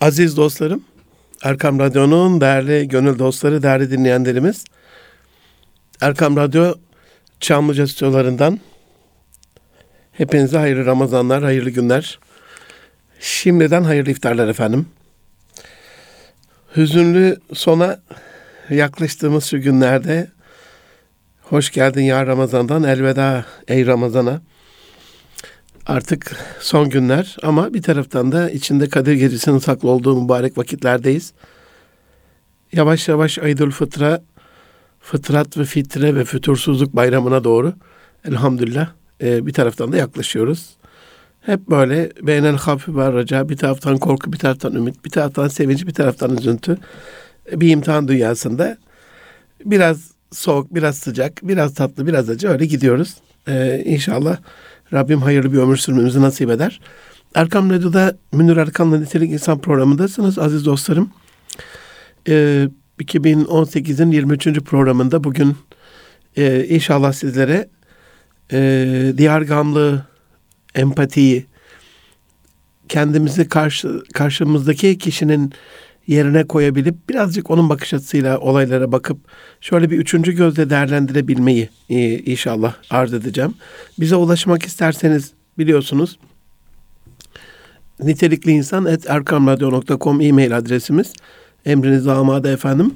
[0.00, 0.84] Aziz dostlarım,
[1.42, 4.64] Erkam Radyo'nun değerli gönül dostları, değerli dinleyenlerimiz,
[6.00, 6.74] Erkam Radyo
[7.40, 8.60] Çamlıca stüdyolarından
[10.12, 12.18] hepinize hayırlı Ramazanlar, hayırlı günler.
[13.20, 14.86] Şimdiden hayırlı iftarlar efendim.
[16.76, 18.00] Hüzünlü sona
[18.70, 20.28] yaklaştığımız şu günlerde
[21.42, 24.40] hoş geldin ya Ramazan'dan elveda ey Ramazan'a.
[25.88, 31.32] Artık son günler ama bir taraftan da içinde Kadir Gecesi'nin saklı olduğu mübarek vakitlerdeyiz.
[32.72, 34.22] Yavaş yavaş Aydül Fıtra,
[35.00, 37.72] Fıtrat ve Fitre ve Fütursuzluk bayramına doğru
[38.24, 38.88] elhamdülillah
[39.22, 40.76] e, bir taraftan da yaklaşıyoruz.
[41.40, 45.86] Hep böyle beğenen hafif var raca, bir taraftan korku, bir taraftan ümit, bir taraftan sevinç,
[45.86, 46.78] bir taraftan üzüntü.
[47.52, 48.78] Bir imtihan dünyasında
[49.64, 53.14] biraz soğuk, biraz sıcak, biraz tatlı, biraz acı öyle gidiyoruz.
[53.48, 54.38] Ee, inşallah
[54.92, 56.80] Rabbim hayırlı bir ömür sürmemizi nasip eder.
[57.34, 61.10] Erkam Radyo'da Münir Erkan'la Nitelik İnsan programındasınız aziz dostlarım.
[62.28, 62.68] Ee,
[63.00, 64.60] 2018'in 23.
[64.60, 65.56] programında bugün
[66.36, 67.68] e, inşallah sizlere
[68.52, 70.06] e, diyar gamlı,
[70.74, 71.46] empatiyi,
[72.88, 75.52] kendimizi karşı, karşımızdaki kişinin
[76.08, 79.18] yerine koyabilip birazcık onun bakış açısıyla olaylara bakıp
[79.60, 83.54] şöyle bir üçüncü gözle değerlendirebilmeyi e, inşallah arz edeceğim.
[84.00, 86.18] Bize ulaşmak isterseniz biliyorsunuz
[88.02, 91.12] nitelikli insan et erkamradyo.com e-mail adresimiz.
[91.66, 92.94] Emrinize amade efendim.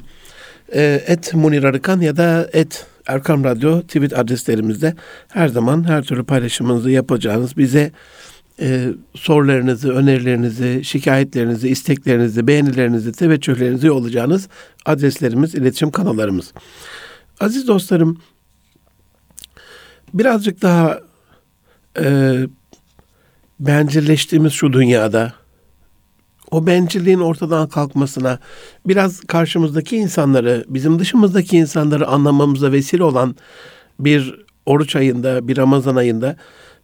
[0.74, 4.94] E, et Munir Arıkan ya da et Erkam Radyo tweet adreslerimizde
[5.28, 7.92] her zaman her türlü paylaşımınızı yapacağınız bize
[8.60, 14.48] e, sorularınızı, önerilerinizi, şikayetlerinizi, isteklerinizi, beğenilerinizi, teveccühlerinizi yollayacağınız
[14.86, 16.52] adreslerimiz, iletişim kanallarımız.
[17.40, 18.20] Aziz dostlarım,
[20.14, 21.00] birazcık daha
[22.00, 22.36] e,
[23.60, 25.32] bencilleştiğimiz şu dünyada
[26.50, 28.38] o bencilliğin ortadan kalkmasına,
[28.86, 33.36] biraz karşımızdaki insanları, bizim dışımızdaki insanları anlamamıza vesile olan
[34.00, 36.36] bir oruç ayında, bir Ramazan ayında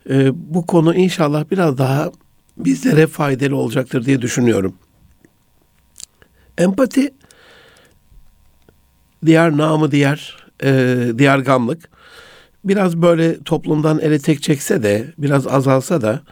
[0.08, 2.12] e, bu konu inşallah biraz daha
[2.56, 4.74] bizlere faydalı olacaktır diye düşünüyorum.
[6.58, 7.14] Empati
[9.26, 11.90] diğer namı diğer e, diğer gamlık
[12.64, 16.22] biraz böyle toplumdan ele tek çekse de biraz azalsa da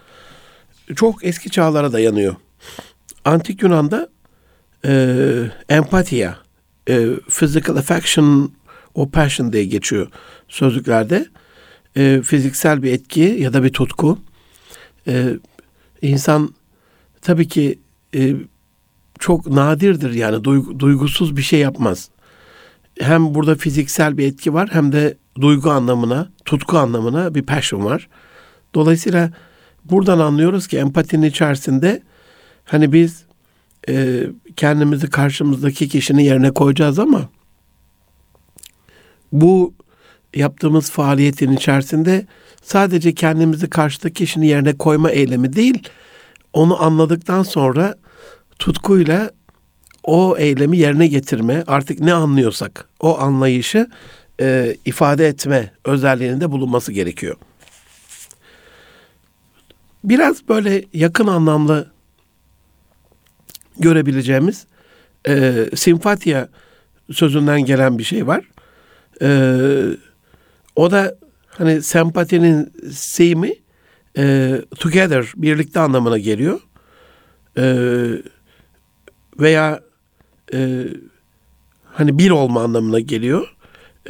[0.97, 2.35] çok eski çağlara dayanıyor.
[3.25, 4.09] Antik Yunan'da
[4.85, 6.39] e, empatiya,
[6.89, 8.53] e, physical affection
[8.95, 10.09] o passion diye geçiyor
[10.49, 11.27] sözlüklerde
[11.97, 14.19] e, fiziksel bir etki ya da bir tutku.
[15.09, 15.29] E,
[16.03, 16.55] insan
[17.23, 17.79] tabii ki
[18.15, 18.35] e,
[19.19, 22.09] çok nadirdir yani duygu, duygusuz bir şey yapmaz.
[23.01, 28.09] Hem burada fiziksel bir etki var hem de duygu anlamına, tutku anlamına bir passion var.
[28.75, 29.31] Dolayısıyla
[29.85, 32.03] buradan anlıyoruz ki empatinin içerisinde
[32.65, 33.25] hani biz
[33.89, 37.29] e, kendimizi karşımızdaki kişinin yerine koyacağız ama
[39.33, 39.75] bu
[40.35, 42.27] yaptığımız faaliyetin içerisinde
[42.63, 45.89] sadece kendimizi karşıdaki kişinin yerine koyma eylemi değil,
[46.53, 47.95] onu anladıktan sonra
[48.59, 49.31] tutkuyla
[50.03, 53.89] o eylemi yerine getirme, artık ne anlıyorsak o anlayışı
[54.41, 57.37] e, ifade etme özelliğinde bulunması gerekiyor.
[60.05, 61.91] Biraz böyle yakın anlamlı
[63.79, 64.67] görebileceğimiz
[65.29, 66.49] e, simpatiya
[67.13, 68.45] sözünden gelen bir şey var.
[69.23, 69.29] E,
[70.77, 71.17] o da
[71.49, 73.53] hani sempatinin seymi
[74.19, 76.61] e, together, birlikte anlamına geliyor.
[77.59, 77.65] E,
[79.41, 79.81] veya
[80.55, 80.85] e,
[81.85, 83.57] hani bir olma anlamına geliyor.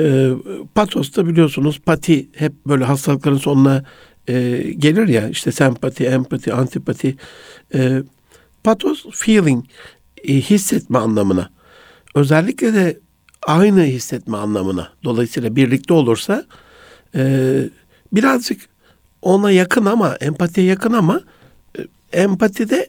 [0.01, 0.31] E,
[0.75, 3.85] patos da biliyorsunuz pati hep böyle hastalıkların sonuna
[4.29, 7.17] e, gelir ya işte sempati, empati, antipati.
[7.75, 8.03] E,
[8.65, 9.65] patos feeling,
[10.25, 11.51] e, hissetme anlamına.
[12.15, 13.01] Özellikle de
[13.47, 14.89] aynı hissetme anlamına.
[15.05, 16.45] Dolayısıyla birlikte olursa
[17.15, 17.55] e,
[18.13, 18.61] birazcık
[19.23, 21.21] ona yakın ama empatiye yakın ama
[21.79, 22.89] e, empatide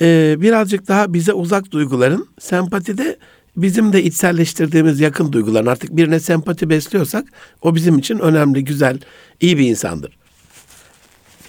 [0.00, 3.16] e, birazcık daha bize uzak duyguların, sempatide
[3.56, 7.24] bizim de içselleştirdiğimiz yakın duyguların artık birine sempati besliyorsak
[7.62, 8.98] o bizim için önemli, güzel,
[9.40, 10.12] iyi bir insandır.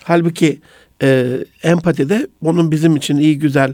[0.04, 0.62] Halbuki
[1.02, 3.74] e, empatide bunun bizim için iyi, güzel,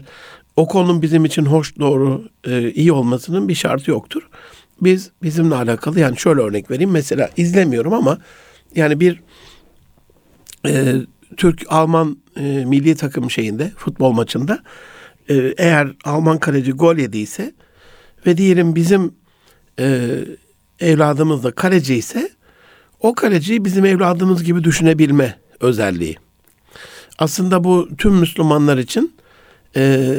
[0.56, 4.28] o konunun bizim için hoş, doğru, e, iyi olmasının bir şartı yoktur
[4.82, 8.18] biz bizimle alakalı yani şöyle örnek vereyim mesela izlemiyorum ama
[8.74, 9.20] yani bir
[10.66, 10.94] e,
[11.36, 14.62] Türk Alman e, milli takım şeyinde futbol maçında
[15.28, 17.52] e, eğer Alman kaleci gol yediyse
[18.26, 19.14] ve diyelim bizim
[19.78, 20.18] e,
[20.80, 22.30] evladımız da kaleci ise
[23.00, 26.16] o kaleciyi bizim evladımız gibi düşünebilme özelliği.
[27.18, 29.14] Aslında bu tüm Müslümanlar için
[29.76, 30.14] e,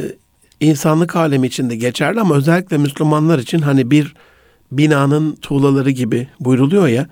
[0.59, 4.13] insanlık alemi için de geçerli ama özellikle Müslümanlar için hani bir
[4.71, 7.07] binanın tuğlaları gibi buyruluyor ya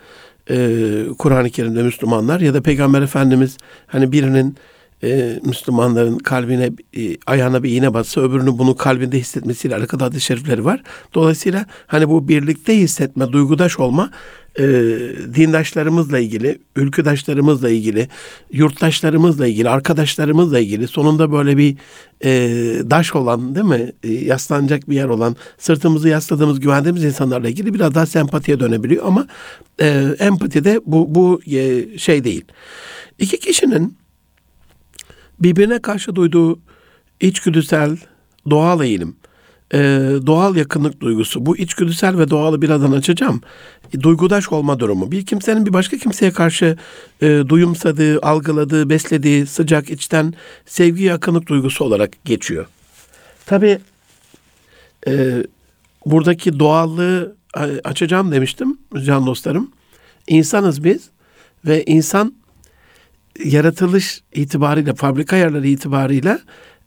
[0.50, 3.58] e, Kur'an-ı Kerim'de Müslümanlar ya da Peygamber Efendimiz
[3.88, 4.56] hani birinin
[5.04, 10.66] e, Müslümanların kalbine e, ayağına bir iğne batsa öbürünün bunu kalbinde hissetmesiyle alakalı hadis-i şerifleri
[10.66, 10.84] var.
[11.14, 14.12] Dolayısıyla hani bu birlikte hissetme, duygudaş olma
[14.60, 14.64] e,
[15.36, 18.08] dindaşlarımızla ilgili, ülküdaşlarımızla ilgili,
[18.52, 21.78] yurttaşlarımızla ilgili, arkadaşlarımızla ilgili sonunda böyle bir
[22.24, 22.30] e,
[22.90, 23.92] daş olan değil mi?
[24.04, 29.28] E, yaslanacak bir yer olan, sırtımızı yasladığımız, güvendiğimiz insanlarla ilgili biraz daha sempatiye dönebiliyor ama
[29.82, 32.46] e, empatide bu, bu e, şey değil.
[33.20, 33.98] İki kişinin
[35.40, 36.60] birbirine karşı duyduğu
[37.20, 37.98] içgüdüsel
[38.50, 39.16] doğal eğilim,
[39.74, 39.80] e,
[40.26, 41.46] doğal yakınlık duygusu.
[41.46, 43.42] Bu içgüdüsel ve doğalı birazdan açacağım.
[43.94, 45.12] E, duygudaş olma durumu.
[45.12, 46.78] Bir kimsenin bir başka kimseye karşı
[47.22, 50.34] e, duyumsadığı, algıladığı, beslediği sıcak içten
[50.66, 52.66] sevgi yakınlık duygusu olarak geçiyor.
[53.46, 53.80] Tabi
[55.08, 55.44] e,
[56.06, 57.36] buradaki doğallığı
[57.84, 59.72] açacağım demiştim can dostlarım.
[60.28, 61.10] İnsanız biz
[61.66, 62.34] ve insan
[63.46, 66.40] yaratılış itibariyle, fabrika ayarları itibariyle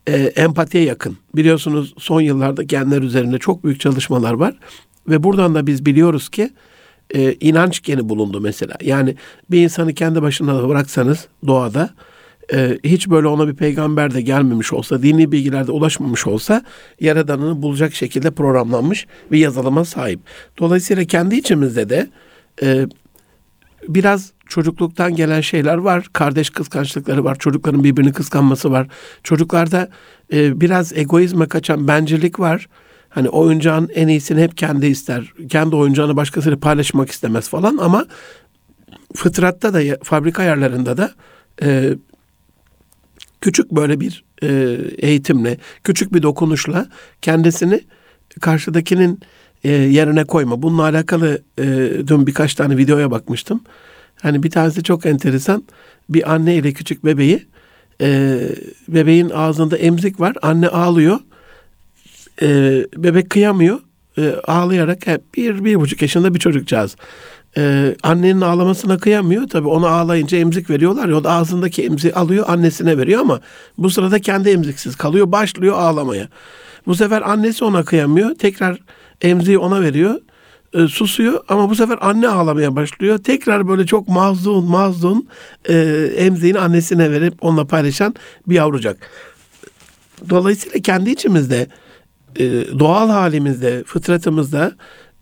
[0.06, 1.16] e, empatiye yakın.
[1.36, 4.54] Biliyorsunuz son yıllarda genler üzerinde çok büyük çalışmalar var.
[5.08, 6.50] Ve buradan da biz biliyoruz ki
[7.14, 8.74] e, inanç geni bulundu mesela.
[8.82, 9.16] Yani
[9.50, 11.90] bir insanı kendi başına bıraksanız doğada
[12.52, 16.62] e, hiç böyle ona bir peygamber de gelmemiş olsa, dini bilgilerde ulaşmamış olsa
[17.00, 20.20] yaradanını bulacak şekilde programlanmış bir yazılıma sahip.
[20.58, 22.10] Dolayısıyla kendi içimizde de
[22.62, 22.86] e,
[23.88, 26.06] biraz çocukluktan gelen şeyler var.
[26.12, 27.38] Kardeş kıskançlıkları var.
[27.38, 28.86] Çocukların birbirini kıskanması var.
[29.22, 29.88] Çocuklarda
[30.32, 32.68] e, biraz egoizme kaçan bencillik var.
[33.08, 35.32] Hani oyuncağın en iyisini hep kendi ister.
[35.48, 38.06] Kendi oyuncağını başkasıyla paylaşmak istemez falan ama
[39.14, 41.10] fıtratta da fabrika ayarlarında da
[41.62, 41.94] e,
[43.40, 46.86] küçük böyle bir e, eğitimle, küçük bir dokunuşla
[47.22, 47.80] kendisini
[48.40, 49.20] karşıdakinin
[49.64, 50.62] e, yerine koyma.
[50.62, 51.64] Bununla alakalı e,
[52.06, 53.60] dün birkaç tane videoya bakmıştım.
[54.22, 55.64] Hani bir tanesi çok enteresan.
[56.08, 57.46] Bir anne ile küçük bebeği
[58.00, 58.38] e,
[58.88, 60.36] bebeğin ağzında emzik var.
[60.42, 61.18] Anne ağlıyor.
[62.42, 62.48] E,
[62.96, 63.78] bebek kıyamıyor.
[64.18, 66.96] E, ağlayarak hep bir, bir buçuk yaşında bir çocukcağız.
[67.56, 69.48] Ee, annenin ağlamasına kıyamıyor.
[69.48, 73.40] Tabi ona ağlayınca emzik veriyorlar ya o da ağzındaki emziği alıyor annesine veriyor ama
[73.78, 75.32] bu sırada kendi emziksiz kalıyor.
[75.32, 76.28] Başlıyor ağlamaya.
[76.86, 78.34] Bu sefer annesi ona kıyamıyor.
[78.34, 78.78] Tekrar
[79.22, 80.20] emziği ona veriyor
[80.74, 83.18] e, susuyor ama bu sefer anne ağlamaya başlıyor.
[83.18, 85.26] Tekrar böyle çok mazlum mazlum
[85.68, 85.74] e,
[86.16, 88.14] emziğini annesine verip onunla paylaşan
[88.46, 89.10] bir yavrucak.
[90.30, 91.66] Dolayısıyla kendi içimizde
[92.36, 92.44] e,
[92.78, 94.72] doğal halimizde, fıtratımızda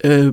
[0.05, 0.25] e,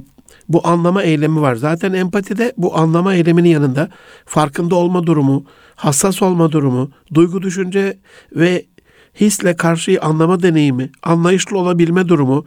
[0.50, 1.56] bu anlama eylemi var.
[1.56, 3.90] Zaten empatide bu anlama eyleminin yanında
[4.26, 7.98] farkında olma durumu, hassas olma durumu, duygu düşünce
[8.36, 8.66] ve
[9.20, 12.46] hisle karşıyı anlama deneyimi, anlayışlı olabilme durumu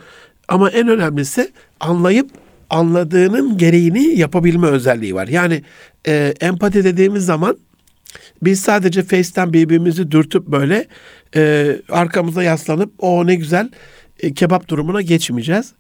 [0.50, 2.30] ama en önemlisi anlayıp
[2.70, 5.28] anladığının gereğini yapabilme özelliği var.
[5.28, 5.62] Yani
[6.06, 7.58] e, empati dediğimiz zaman
[8.42, 10.86] biz sadece Face'ten birbirimizi dürtüp böyle
[11.36, 13.70] e, arkamıza yaslanıp o ne güzel
[14.20, 15.72] e, kebap durumuna geçmeyeceğiz.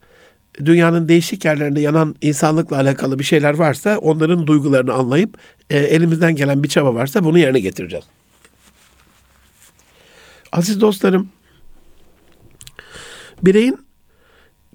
[0.64, 5.38] Dünyanın değişik yerlerinde yanan insanlıkla alakalı bir şeyler varsa onların duygularını anlayıp
[5.70, 8.04] e, elimizden gelen bir çaba varsa bunu yerine getireceğiz.
[10.52, 11.28] Aziz dostlarım,
[13.42, 13.89] bireyin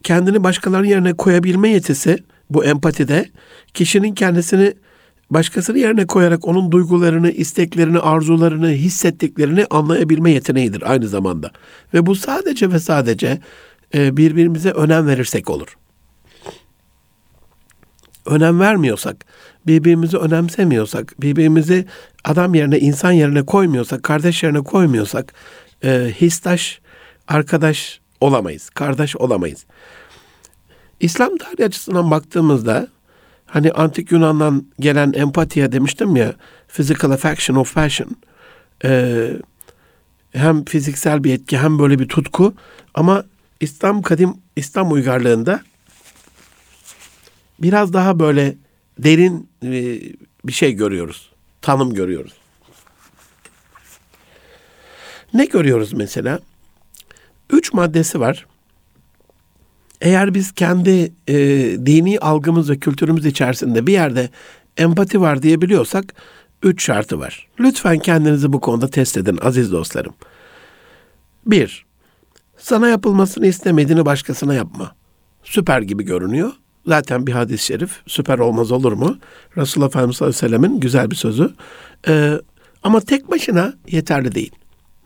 [0.06, 2.18] kendini başkalarının yerine koyabilme yetisi
[2.50, 3.30] bu empatide
[3.74, 4.74] kişinin kendisini
[5.30, 11.52] başkasının yerine koyarak onun duygularını, isteklerini, arzularını, hissettiklerini anlayabilme yeteneğidir aynı zamanda.
[11.94, 13.40] Ve bu sadece ve sadece
[13.96, 15.78] e, birbirimize önem verirsek olur.
[18.26, 19.26] Önem vermiyorsak,
[19.68, 21.86] birbirimizi önemsemiyorsak, birbirimizi
[22.24, 25.34] adam yerine, insan yerine koymuyorsak, kardeş yerine koymuyorsak,
[25.84, 26.82] e, histaş,
[27.28, 29.66] arkadaş olamayız, kardeş olamayız.
[31.00, 32.88] İslam tarihi açısından baktığımızda
[33.46, 36.34] hani antik Yunan'dan gelen empatiye demiştim ya
[36.68, 38.16] physical affection of passion
[38.84, 39.32] ee,
[40.32, 42.54] hem fiziksel bir etki hem böyle bir tutku
[42.94, 43.24] ama
[43.60, 45.62] İslam kadim İslam uygarlığında
[47.60, 48.56] biraz daha böyle
[49.00, 50.02] derin e,
[50.46, 51.32] bir şey görüyoruz.
[51.62, 52.34] Tanım görüyoruz.
[55.34, 56.40] Ne görüyoruz mesela?
[57.50, 58.46] Üç maddesi var.
[60.02, 61.36] Eğer biz kendi e,
[61.86, 64.30] dini algımız ve kültürümüz içerisinde bir yerde
[64.78, 66.14] empati var diyebiliyorsak
[66.64, 67.48] üç şartı var.
[67.60, 70.14] Lütfen kendinizi bu konuda test edin aziz dostlarım.
[71.46, 71.86] Bir,
[72.58, 74.96] sana yapılmasını istemediğini başkasına yapma.
[75.44, 76.52] Süper gibi görünüyor.
[76.88, 79.18] Zaten bir hadis-i şerif süper olmaz olur mu?
[79.58, 81.54] Resulullah Efendimiz sallallahu aleyhi ve sellemin güzel bir sözü.
[82.08, 82.34] Ee,
[82.84, 84.52] ama tek başına yeterli değil.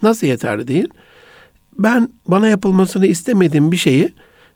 [0.02, 0.88] Nasıl yeterli değil?
[1.80, 4.14] ben bana yapılmasını istemediğim bir şeyi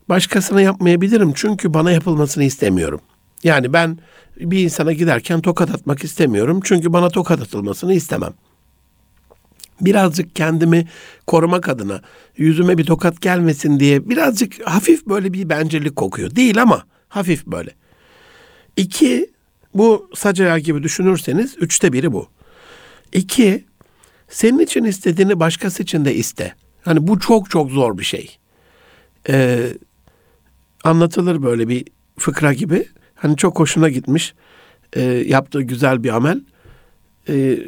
[0.09, 1.33] başkasına yapmayabilirim.
[1.35, 3.01] Çünkü bana yapılmasını istemiyorum.
[3.43, 3.97] Yani ben
[4.37, 6.59] bir insana giderken tokat atmak istemiyorum.
[6.63, 8.33] Çünkü bana tokat atılmasını istemem.
[9.81, 10.87] Birazcık kendimi
[11.27, 12.01] korumak adına
[12.37, 16.35] yüzüme bir tokat gelmesin diye birazcık hafif böyle bir bencillik kokuyor.
[16.35, 17.69] Değil ama hafif böyle.
[18.77, 19.31] İki,
[19.73, 22.27] bu sac ayağı gibi düşünürseniz üçte biri bu.
[23.13, 23.65] İki,
[24.29, 26.53] senin için istediğini başkası için de iste.
[26.81, 28.37] Hani bu çok çok zor bir şey.
[29.29, 29.67] Ee,
[30.83, 31.85] anlatılır böyle bir
[32.17, 32.87] fıkra gibi.
[33.15, 34.33] Hani çok hoşuna gitmiş.
[34.93, 36.41] E, yaptığı güzel bir amel.
[37.29, 37.59] E,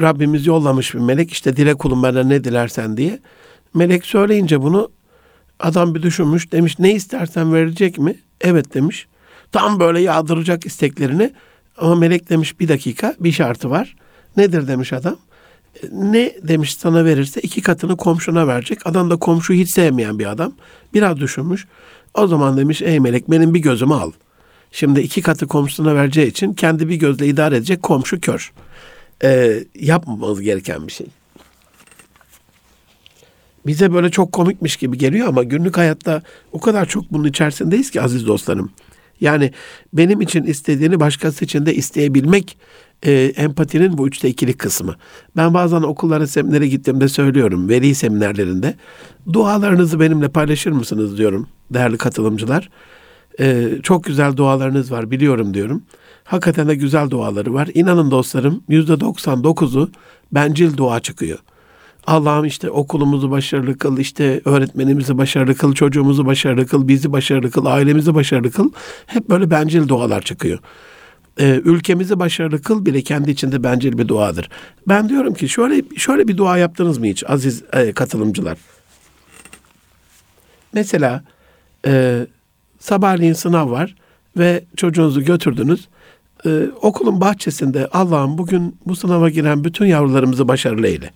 [0.00, 3.20] Rabbimiz yollamış bir melek işte dile kulum bana ne dilersen diye.
[3.74, 4.90] Melek söyleyince bunu
[5.60, 8.16] adam bir düşünmüş demiş ne istersen verecek mi?
[8.40, 9.06] Evet demiş.
[9.52, 11.32] Tam böyle yağdıracak isteklerini
[11.78, 13.96] ama melek demiş bir dakika bir şartı var.
[14.36, 15.16] Nedir demiş adam.
[15.92, 18.86] Ne demiş sana verirse iki katını komşuna verecek.
[18.86, 20.52] Adam da komşuyu hiç sevmeyen bir adam.
[20.94, 21.66] Biraz düşünmüş.
[22.14, 24.12] O zaman demiş ey melek benim bir gözümü al.
[24.72, 28.52] Şimdi iki katı komşusuna vereceği için kendi bir gözle idare edecek komşu kör.
[29.24, 31.06] Ee, yapmamamız gereken bir şey.
[33.66, 36.22] Bize böyle çok komikmiş gibi geliyor ama günlük hayatta
[36.52, 38.70] o kadar çok bunun içerisindeyiz ki aziz dostlarım.
[39.20, 39.52] Yani
[39.92, 42.58] benim için istediğini başkası için de isteyebilmek
[43.02, 44.94] e, empatinin bu üçte ikilik kısmı.
[45.36, 47.68] Ben bazen okullara seminere gittiğimde söylüyorum.
[47.68, 48.74] Veli seminerlerinde.
[49.32, 52.70] Dualarınızı benimle paylaşır mısınız diyorum değerli katılımcılar.
[53.40, 55.82] E, çok güzel dualarınız var biliyorum diyorum.
[56.24, 57.68] Hakikaten de güzel duaları var.
[57.74, 59.90] İnanın dostlarım yüzde 99'u
[60.32, 61.38] bencil dua çıkıyor.
[62.06, 67.64] Allah'ım işte okulumuzu başarılı kıl, işte öğretmenimizi başarılı kıl, çocuğumuzu başarılı kıl, bizi başarılı kıl,
[67.64, 68.70] ailemizi başarılı kıl.
[69.06, 70.58] Hep böyle bencil dualar çıkıyor.
[71.40, 74.48] Ee, ülkemizi başarılı kıl bile kendi içinde bencil bir duadır.
[74.88, 78.58] Ben diyorum ki şöyle şöyle bir dua yaptınız mı hiç aziz e, katılımcılar?
[80.72, 81.24] Mesela
[81.86, 82.26] e,
[82.78, 83.94] sabahleyin sınav var
[84.36, 85.88] ve çocuğunuzu götürdünüz.
[86.46, 91.10] Ee, okulun bahçesinde Allah'ım bugün bu sınava giren bütün yavrularımızı başarılı eyle.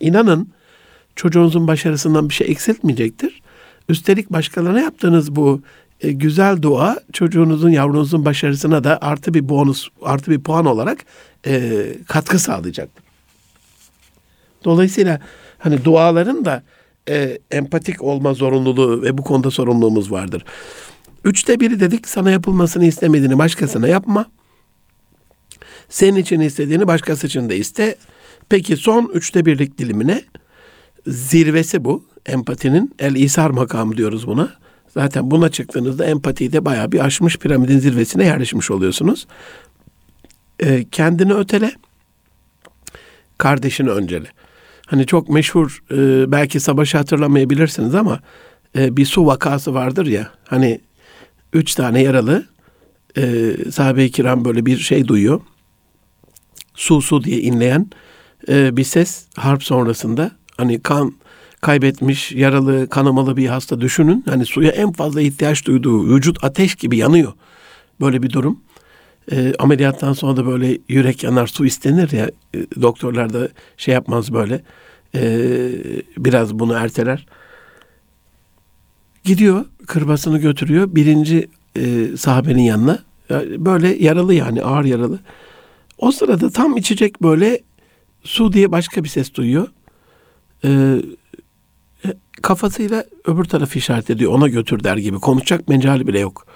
[0.00, 0.48] İnanın
[1.16, 3.42] çocuğunuzun başarısından bir şey eksiltmeyecektir.
[3.88, 5.62] Üstelik başkalarına yaptığınız bu
[6.00, 10.98] e, güzel dua çocuğunuzun, yavrunuzun başarısına da artı bir bonus, artı bir puan olarak
[11.46, 13.04] e, katkı sağlayacaktır.
[14.64, 15.20] Dolayısıyla
[15.58, 16.62] hani duaların da
[17.08, 20.44] e, empatik olma zorunluluğu ve bu konuda sorumluluğumuz vardır.
[21.24, 24.26] Üçte biri dedik sana yapılmasını istemediğini başkasına yapma.
[25.88, 27.96] Senin için istediğini başkası için de iste.
[28.48, 30.22] Peki son üçte birlik dilimine
[31.06, 32.04] zirvesi bu.
[32.26, 34.52] Empatinin el isar makamı diyoruz buna.
[34.98, 39.26] Zaten buna çıktığınızda empatiyi de bayağı bir aşmış piramidin zirvesine yerleşmiş oluyorsunuz.
[40.60, 41.72] Ee, kendini ötele,
[43.38, 44.26] kardeşini öncele.
[44.86, 48.20] Hani çok meşhur e, belki savaşı hatırlamayabilirsiniz ama
[48.76, 50.30] e, bir su vakası vardır ya.
[50.48, 50.80] Hani
[51.52, 52.46] üç tane yaralı
[53.16, 55.40] e, sahabe-i kiram böyle bir şey duyuyor.
[56.74, 57.90] Su su diye inleyen
[58.48, 61.14] e, bir ses harp sonrasında hani kan
[61.60, 64.24] kaybetmiş yaralı kanamalı bir hasta düşünün.
[64.28, 67.32] Hani suya en fazla ihtiyaç duyduğu vücut ateş gibi yanıyor.
[68.00, 68.60] Böyle bir durum.
[69.32, 74.32] E, ameliyattan sonra da böyle yürek yanar su istenir ya e, doktorlar da şey yapmaz
[74.32, 74.62] böyle
[75.14, 75.22] e,
[76.18, 77.26] biraz bunu erteler.
[79.24, 82.98] Gidiyor kırbasını götürüyor birinci e, sahabenin yanına
[83.58, 85.18] böyle yaralı yani ağır yaralı.
[85.98, 87.60] O sırada tam içecek böyle
[88.22, 89.68] su diye başka bir ses duyuyor.
[90.64, 91.02] Ee,
[92.42, 94.32] kafasıyla öbür tarafı işaret ediyor.
[94.32, 95.18] Ona götür der gibi.
[95.18, 96.46] Konuşacak mencali bile yok.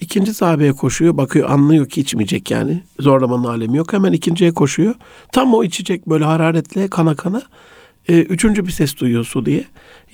[0.00, 1.16] İkinci sahabeye koşuyor.
[1.16, 2.82] Bakıyor anlıyor ki içmeyecek yani.
[3.00, 3.92] Zorlamanın alemi yok.
[3.92, 4.94] Hemen ikinciye koşuyor.
[5.32, 7.42] Tam o içecek böyle hararetle kana kana.
[8.08, 9.64] Ee, üçüncü bir ses duyuyor su diye.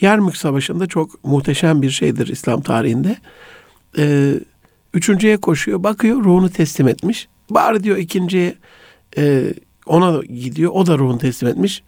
[0.01, 3.17] Yermük Savaşı'nda çok muhteşem bir şeydir İslam tarihinde.
[3.99, 4.35] Ee,
[4.95, 5.83] üçüncüye koşuyor.
[5.83, 7.29] Bakıyor ruhunu teslim etmiş.
[7.51, 8.55] Bari diyor ikinciye
[9.19, 9.55] e,
[9.87, 10.73] ona gidiyor.
[10.75, 11.83] O da ruhunu teslim etmiş.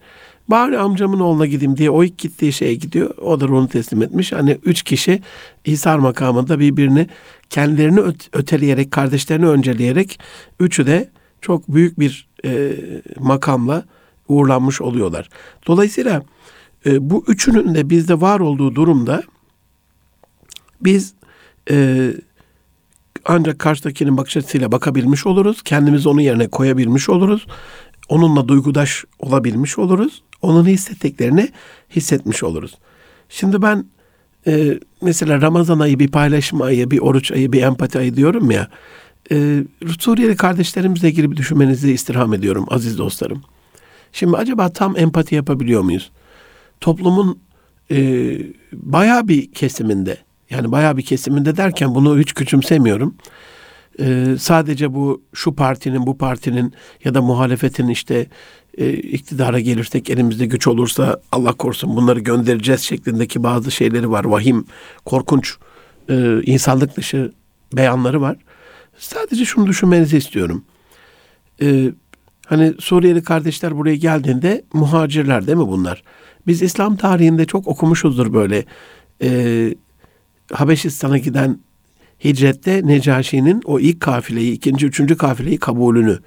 [0.47, 3.17] Bari amcamın oğluna gideyim diye o ilk gittiği şeye gidiyor.
[3.17, 4.31] O da ruhunu teslim etmiş.
[4.31, 5.21] Hani üç kişi
[5.65, 7.07] İsar makamında birbirini
[7.49, 10.19] kendilerini öt- öteleyerek, kardeşlerini önceleyerek
[10.59, 11.09] üçü de
[11.41, 12.71] çok büyük bir e,
[13.19, 13.85] makamla
[14.27, 15.29] uğurlanmış oluyorlar.
[15.67, 16.23] Dolayısıyla
[16.85, 19.23] e, bu üçünün de bizde var olduğu durumda
[20.81, 21.13] biz
[21.71, 22.07] e,
[23.25, 25.61] ancak karşıdakinin bakış açısıyla bakabilmiş oluruz.
[25.61, 27.47] Kendimizi onun yerine koyabilmiş oluruz.
[28.09, 30.23] Onunla duygudaş olabilmiş oluruz.
[30.41, 31.49] Onun hissettiklerini
[31.95, 32.77] hissetmiş oluruz.
[33.29, 33.85] Şimdi ben
[34.47, 38.67] e, mesela Ramazan ayı bir paylaşım ayı, bir oruç ayı, bir empati ayı diyorum ya.
[39.31, 39.63] E,
[39.99, 43.41] Suriyeli kardeşlerimizle ilgili bir düşünmenizi istirham ediyorum aziz dostlarım.
[44.13, 46.11] Şimdi acaba tam empati yapabiliyor muyuz?
[46.81, 47.39] Toplumun
[47.91, 48.37] e,
[48.73, 50.17] bayağı bir kesiminde
[50.49, 53.15] yani bayağı bir kesiminde derken bunu hiç küçümsemiyorum.
[53.99, 56.73] E, sadece bu şu partinin bu partinin
[57.03, 58.27] ya da muhalefetin işte
[58.77, 64.25] e, iktidara gelirsek elimizde güç olursa Allah korusun bunları göndereceğiz şeklindeki bazı şeyleri var.
[64.25, 64.65] Vahim,
[65.05, 65.57] korkunç,
[66.09, 67.31] e, insanlık dışı
[67.73, 68.37] beyanları var.
[68.97, 70.65] Sadece şunu düşünmenizi istiyorum.
[71.61, 71.91] E,
[72.45, 76.03] hani Suriyeli kardeşler buraya geldiğinde muhacirler değil mi bunlar?
[76.47, 78.65] Biz İslam tarihinde çok okumuşuzdur böyle.
[79.21, 79.75] E,
[80.51, 81.59] Habeşistan'a giden
[82.23, 86.19] hicrette Necaşi'nin o ilk kafileyi, ikinci, üçüncü kafileyi kabulünü.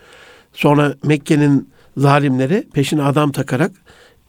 [0.53, 3.73] Sonra Mekke'nin zalimleri peşine adam takarak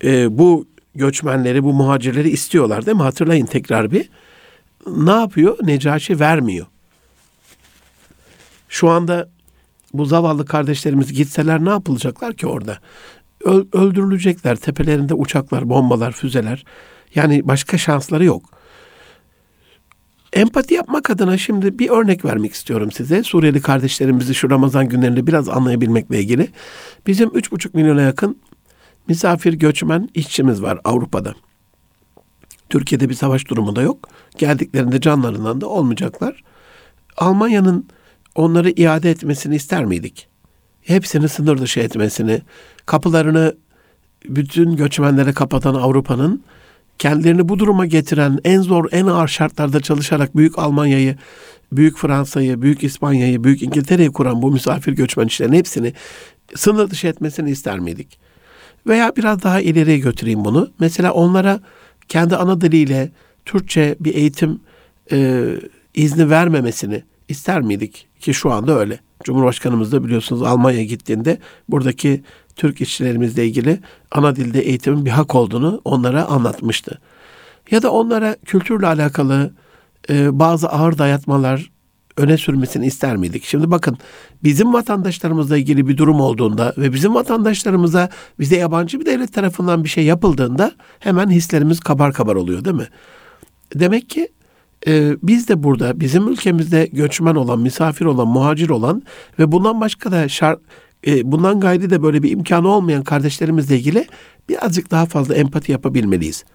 [0.04, 3.04] e, bu göçmenleri, bu muhacirleri istiyorlar değil mi?
[3.04, 4.10] Hatırlayın tekrar bir.
[4.88, 5.58] Ne yapıyor?
[5.62, 6.66] Necaşi vermiyor.
[8.70, 9.30] Şu anda
[9.94, 12.80] bu zavallı kardeşlerimiz gitseler ne yapılacaklar ki orada?
[13.74, 14.56] öldürülecekler.
[14.56, 16.66] Tepelerinde uçaklar, bombalar, füzeler.
[17.16, 18.44] Yani başka şansları yok.
[20.38, 23.24] Empati yapmak adına şimdi bir örnek vermek istiyorum size.
[23.24, 26.48] Suriyeli kardeşlerimizi şu Ramazan günlerinde biraz anlayabilmekle ilgili.
[27.08, 28.38] Bizim 3,5 milyona yakın
[29.08, 31.34] misafir göçmen işçimiz var Avrupa'da.
[32.70, 34.10] Türkiye'de bir savaş durumu da yok.
[34.38, 36.44] Geldiklerinde canlarından da olmayacaklar.
[37.18, 37.88] Almanya'nın
[38.36, 40.28] onları iade etmesini ister miydik?
[40.82, 42.42] Hepsini sınır dışı etmesini,
[42.86, 43.56] kapılarını
[44.26, 46.44] bütün göçmenlere kapatan Avrupa'nın
[47.00, 51.16] kendilerini bu duruma getiren en zor, en ağır şartlarda çalışarak büyük Almanya'yı,
[51.72, 55.94] büyük Fransa'yı, büyük İspanya'yı, büyük İngiltere'yi kuran bu misafir göçmen işlerin hepsini
[56.56, 58.20] sınır dışı etmesini ister miydik?
[58.88, 60.72] Veya biraz daha ileriye götüreyim bunu.
[60.80, 61.60] Mesela onlara
[62.08, 63.12] kendi ana diliyle
[63.46, 64.60] Türkçe bir eğitim
[65.12, 65.46] e,
[65.94, 68.08] izni vermemesini ister miydik?
[68.20, 69.00] Ki şu anda öyle.
[69.24, 71.38] Cumhurbaşkanımız da biliyorsunuz Almanya'ya gittiğinde
[71.70, 72.24] buradaki
[72.56, 73.80] Türk işçilerimizle ilgili
[74.12, 77.00] ana dilde eğitimin bir hak olduğunu onlara anlatmıştı.
[77.72, 79.54] Ya da onlara kültürle alakalı
[80.10, 81.72] e, bazı ağır dayatmalar
[82.18, 83.44] öne sürmesini ister miydik?
[83.44, 83.98] Şimdi bakın
[84.44, 89.90] bizim vatandaşlarımızla ilgili bir durum olduğunda ve bizim vatandaşlarımıza bize yabancı bir devlet tarafından bir
[89.90, 92.88] şey yapıldığında hemen hislerimiz kabar kabar oluyor değil mi?
[93.76, 94.28] Demek ki
[94.88, 99.04] e, biz de burada bizim ülkemizde göçmen olan, misafir olan, muhacir olan
[99.40, 100.60] ve bundan başka da şart,
[101.08, 104.08] e, bundan gayri de böyle bir imkanı olmayan kardeşlerimizle ilgili
[104.50, 106.46] birazcık daha fazla empati yapabilmeliyiz.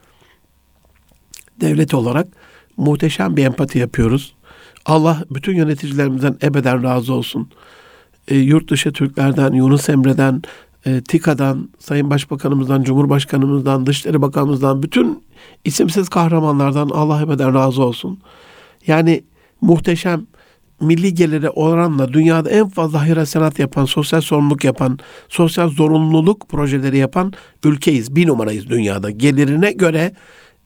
[1.60, 2.28] Devlet olarak
[2.76, 4.34] muhteşem bir empati yapıyoruz.
[4.86, 7.50] Allah bütün yöneticilerimizden ebeden razı olsun.
[8.28, 10.42] E, yurt dışı Türklerden, Yunus Emre'den,
[10.86, 15.24] e, TİKA'dan, Sayın Başbakanımızdan, Cumhurbaşkanımızdan, Dışişleri Bakanımızdan, bütün
[15.64, 18.18] isimsiz kahramanlardan Allah ebeden razı olsun.
[18.86, 19.24] Yani
[19.60, 20.26] muhteşem
[20.80, 26.98] milli gelire oranla dünyada en fazla hayır sanat yapan, sosyal sorumluluk yapan, sosyal zorunluluk projeleri
[26.98, 27.32] yapan
[27.64, 28.16] ülkeyiz.
[28.16, 29.10] Bir numarayız dünyada.
[29.10, 30.12] Gelirine göre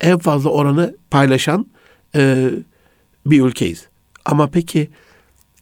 [0.00, 1.66] en fazla oranı paylaşan
[2.14, 2.50] e,
[3.26, 3.88] bir ülkeyiz.
[4.24, 4.88] Ama peki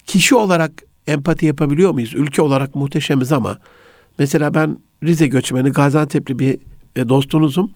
[0.06, 0.72] kişi olarak
[1.06, 2.14] empati yapabiliyor muyuz?
[2.14, 3.58] Ülke olarak muhteşemiz ama
[4.18, 6.58] mesela ben Rize göçmeni Gaziantep'li bir
[6.96, 7.70] e, dostunuzum.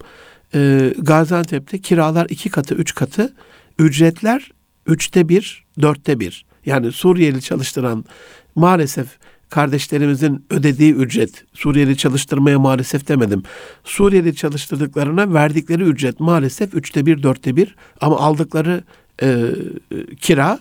[0.55, 3.33] E, Gaziantep'te kiralar iki katı, üç katı,
[3.79, 4.51] ücretler
[4.87, 6.45] üçte bir, dörtte bir.
[6.65, 8.05] Yani Suriyeli çalıştıran
[8.55, 9.07] maalesef
[9.49, 13.43] kardeşlerimizin ödediği ücret, Suriyeli çalıştırmaya maalesef demedim.
[13.83, 18.83] Suriyeli çalıştırdıklarına verdikleri ücret maalesef üçte bir, dörtte bir ama aldıkları
[19.21, 19.45] e,
[20.21, 20.59] kira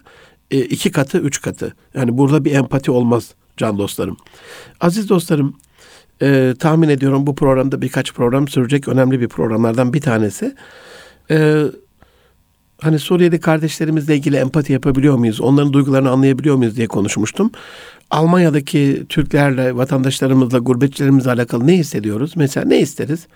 [0.50, 1.74] e, iki katı, üç katı.
[1.94, 4.16] Yani burada bir empati olmaz can dostlarım.
[4.80, 5.54] Aziz dostlarım,
[6.22, 10.54] e, tahmin ediyorum bu programda birkaç program sürecek önemli bir programlardan bir tanesi.
[11.31, 11.64] E,
[12.81, 15.40] hani Suriyeli kardeşlerimizle ilgili empati yapabiliyor muyuz?
[15.40, 17.50] Onların duygularını anlayabiliyor muyuz diye konuşmuştum.
[18.11, 22.33] Almanya'daki Türklerle, vatandaşlarımızla, gurbetçilerimizle alakalı ne hissediyoruz?
[22.37, 23.26] Mesela ne isteriz?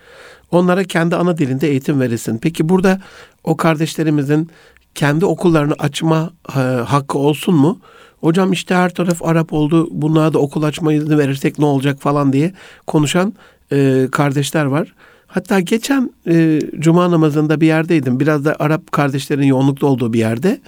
[0.51, 2.39] Onlara kendi ana dilinde eğitim verilsin.
[2.39, 3.01] Peki burada
[3.45, 4.51] o kardeşlerimizin
[4.95, 7.81] kendi okullarını açma e, hakkı olsun mu?
[8.23, 9.89] Hocam işte her taraf Arap oldu.
[9.91, 12.53] Bunlara da okul açma izni verirsek ne olacak falan diye
[12.87, 13.35] konuşan
[13.73, 14.95] e, kardeşler var.
[15.27, 18.21] Hatta geçen e, cuma namazında bir yerdeydim.
[18.21, 20.61] Biraz da Arap kardeşlerin yoğunlukta olduğu bir yerde.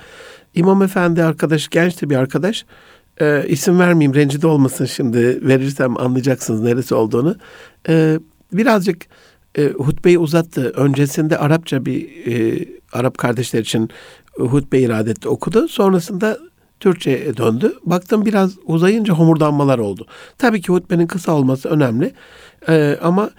[0.54, 2.64] İmam Efendi arkadaş, gençti bir arkadaş.
[3.20, 5.48] E, isim vermeyeyim, rencide olmasın şimdi.
[5.48, 7.36] Verirsem anlayacaksınız neresi olduğunu.
[7.88, 8.18] E,
[8.52, 9.06] birazcık
[9.58, 10.72] e, hutbeyi uzattı.
[10.76, 13.90] Öncesinde Arapça bir e, Arap kardeşler için
[14.38, 15.68] hutbe irade etti, okudu.
[15.68, 16.38] Sonrasında
[16.85, 17.75] Türkçe'ye döndü.
[17.85, 20.07] Baktım biraz uzayınca homurdanmalar oldu.
[20.38, 22.12] Tabii ki hutbenin kısa olması önemli.
[22.68, 23.31] E, ama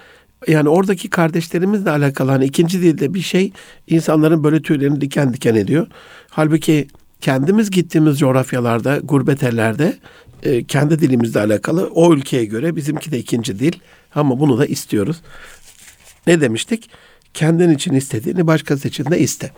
[0.47, 3.51] yani oradaki kardeşlerimizle alakalı hani ikinci dilde bir şey
[3.87, 5.87] insanların böyle tüylerini diken diken ediyor.
[6.29, 6.87] Halbuki
[7.21, 9.93] kendimiz gittiğimiz coğrafyalarda, gurbet ellerde
[10.43, 13.73] e, kendi dilimizle alakalı o ülkeye göre bizimki de ikinci dil.
[14.15, 15.17] Ama bunu da istiyoruz.
[16.27, 16.89] Ne demiştik?
[17.33, 19.51] Kendin için istediğini başkası için de iste.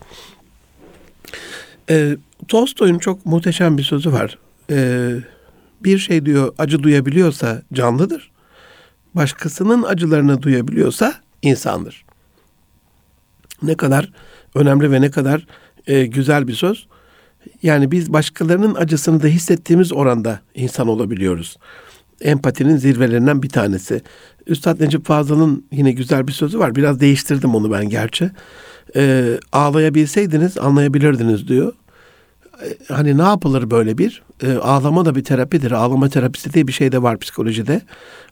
[1.89, 4.37] E, Tolstoy'un çok muhteşem bir sözü var.
[4.71, 5.09] E,
[5.83, 8.31] bir şey diyor acı duyabiliyorsa canlıdır.
[9.13, 12.05] Başkasının acılarını duyabiliyorsa insandır.
[13.61, 14.11] Ne kadar
[14.55, 15.47] önemli ve ne kadar
[15.87, 16.87] e, güzel bir söz.
[17.63, 21.57] Yani biz başkalarının acısını da hissettiğimiz oranda insan olabiliyoruz.
[22.21, 24.01] Empatinin zirvelerinden bir tanesi.
[24.47, 26.75] Üstad Necip Fazıl'ın yine güzel bir sözü var.
[26.75, 28.31] Biraz değiştirdim onu ben gerçi.
[28.95, 31.73] E, ağlayabilseydiniz anlayabilirdiniz diyor.
[32.63, 34.23] E, hani ne yapılır böyle bir?
[34.43, 35.71] E, ağlama da bir terapidir.
[35.71, 37.81] Ağlama terapisi diye bir şey de var psikolojide.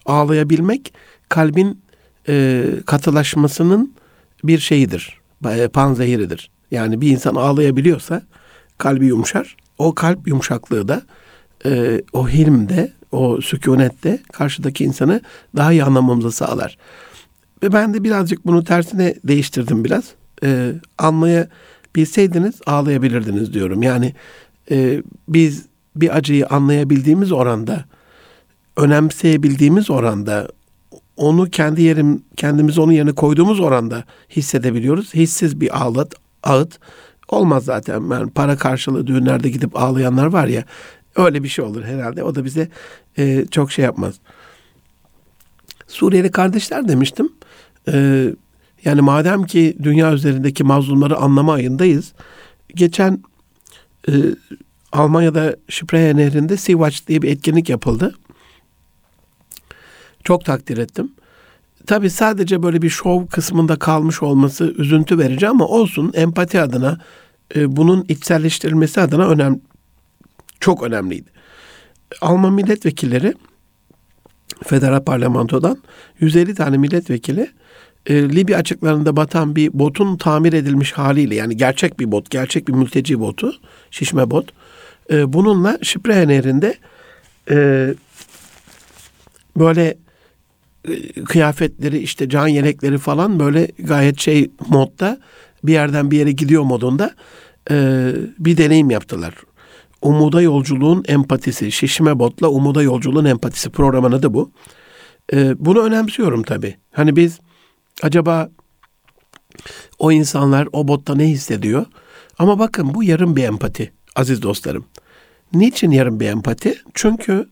[0.05, 0.93] Ağlayabilmek
[1.29, 1.81] kalbin
[2.27, 3.93] e, katılaşmasının
[4.43, 5.19] bir şeyidir.
[5.49, 6.49] E, panzehiridir.
[6.71, 8.21] Yani bir insan ağlayabiliyorsa
[8.77, 9.55] kalbi yumuşar.
[9.77, 11.01] O kalp yumuşaklığı da
[11.65, 15.21] e, o hilmde, o sükunette karşıdaki insanı
[15.55, 16.77] daha iyi anlamamızı sağlar.
[17.63, 20.03] Ve ben de birazcık bunu tersine değiştirdim biraz.
[20.43, 23.83] E, anlayabilseydiniz ağlayabilirdiniz diyorum.
[23.83, 24.13] Yani
[24.71, 27.85] e, biz bir acıyı anlayabildiğimiz oranda,
[28.77, 30.47] önemseyebildiğimiz oranda,
[31.17, 35.13] onu kendi yerim, kendimizi onun yerine koyduğumuz oranda hissedebiliyoruz.
[35.13, 36.79] Hissiz bir ağlat, ağıt
[37.27, 38.11] olmaz zaten.
[38.11, 40.63] Yani para karşılığı düğünlerde gidip ağlayanlar var ya,
[41.15, 42.23] öyle bir şey olur herhalde.
[42.23, 42.69] O da bize
[43.17, 44.15] e, çok şey yapmaz.
[45.87, 47.29] Suriyeli kardeşler demiştim.
[47.87, 48.25] E,
[48.85, 52.13] yani madem ki dünya üzerindeki mazlumları anlama ayındayız.
[52.75, 53.23] Geçen
[54.09, 54.11] e,
[54.91, 58.15] Almanya'da Spree Nehri'nde Sea Watch diye bir etkinlik yapıldı.
[60.23, 61.11] Çok takdir ettim.
[61.85, 66.99] Tabi sadece böyle bir şov kısmında kalmış olması üzüntü verici ama olsun empati adına
[67.55, 69.59] e, bunun içselleştirilmesi adına önemli
[70.59, 71.29] çok önemliydi.
[72.21, 73.33] Alman milletvekilleri
[74.63, 75.77] federal parlamentodan
[76.19, 77.51] 150 tane milletvekili
[78.05, 82.73] e, Libya açıklarında batan bir botun tamir edilmiş haliyle yani gerçek bir bot, gerçek bir
[82.73, 83.53] mülteci botu,
[83.91, 84.49] şişme bot.
[85.11, 86.75] E, bununla Şipre Nehri'nde
[87.49, 87.87] e,
[89.57, 89.97] böyle
[90.87, 95.19] e, kıyafetleri işte can yelekleri falan böyle gayet şey modda
[95.63, 97.15] bir yerden bir yere gidiyor modunda
[97.71, 98.07] e,
[98.39, 99.33] bir deneyim yaptılar.
[100.01, 104.51] Umuda Yolculuğun Empatisi, Şişme Bot'la Umuda Yolculuğun Empatisi programının adı bu.
[105.33, 106.75] E, bunu önemsiyorum tabii.
[106.91, 107.39] Hani biz
[108.03, 108.49] acaba
[109.99, 111.85] o insanlar o botta ne hissediyor?
[112.39, 114.85] Ama bakın bu yarım bir empati aziz dostlarım.
[115.53, 116.81] Niçin yarım bir empati?
[116.93, 117.49] Çünkü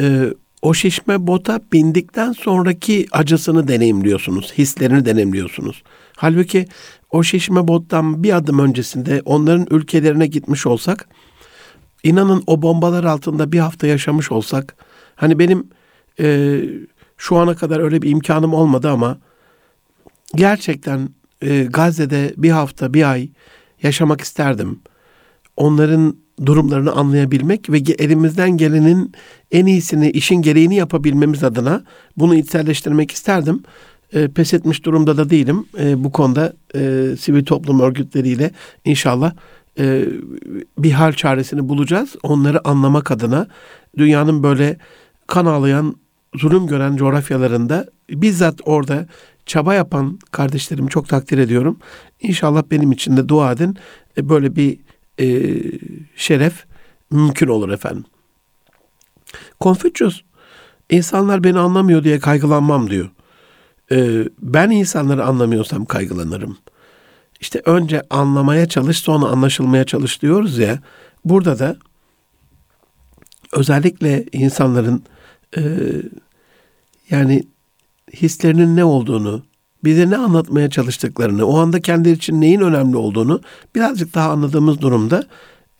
[0.00, 5.82] e, o şişme bota bindikten sonraki acısını deneyimliyorsunuz, hislerini deneyimliyorsunuz.
[6.16, 6.66] Halbuki
[7.10, 11.08] o şişme bottan bir adım öncesinde onların ülkelerine gitmiş olsak,
[12.02, 14.76] inanın o bombalar altında bir hafta yaşamış olsak,
[15.16, 15.68] hani benim
[16.20, 16.60] e,
[17.16, 19.18] şu ana kadar öyle bir imkanım olmadı ama
[20.34, 21.08] gerçekten
[21.42, 23.28] e, Gazze'de bir hafta, bir ay
[23.82, 24.80] yaşamak isterdim.
[25.56, 29.12] Onların durumlarını anlayabilmek ve elimizden gelenin
[29.52, 31.84] en iyisini, işin gereğini yapabilmemiz adına
[32.16, 33.62] bunu içselleştirmek isterdim.
[34.12, 35.66] E, pes etmiş durumda da değilim.
[35.78, 38.50] E, bu konuda e, sivil toplum örgütleriyle
[38.84, 39.32] inşallah
[39.78, 40.04] e,
[40.78, 42.16] bir hal çaresini bulacağız.
[42.22, 43.46] Onları anlamak adına
[43.98, 44.76] dünyanın böyle
[45.26, 45.96] kan ağlayan,
[46.34, 49.06] zulüm gören coğrafyalarında bizzat orada
[49.46, 51.78] çaba yapan kardeşlerimi çok takdir ediyorum.
[52.20, 53.76] İnşallah benim için de dua edin.
[54.18, 54.78] E, böyle bir
[55.20, 55.26] e,
[56.16, 56.64] şeref
[57.10, 58.04] mümkün olur efendim.
[59.60, 60.22] Konfüçyüs
[60.90, 63.10] insanlar beni anlamıyor diye kaygılanmam diyor.
[63.92, 66.58] E, ben insanları anlamıyorsam kaygılanırım.
[67.40, 70.78] İşte önce anlamaya çalış sonra anlaşılmaya çalış diyoruz ya.
[71.24, 71.76] Burada da
[73.52, 75.02] özellikle insanların
[75.56, 75.62] e,
[77.10, 77.46] yani
[78.12, 79.42] hislerinin ne olduğunu,
[79.84, 83.40] bize ne anlatmaya çalıştıklarını, o anda kendileri için neyin önemli olduğunu
[83.74, 85.24] birazcık daha anladığımız durumda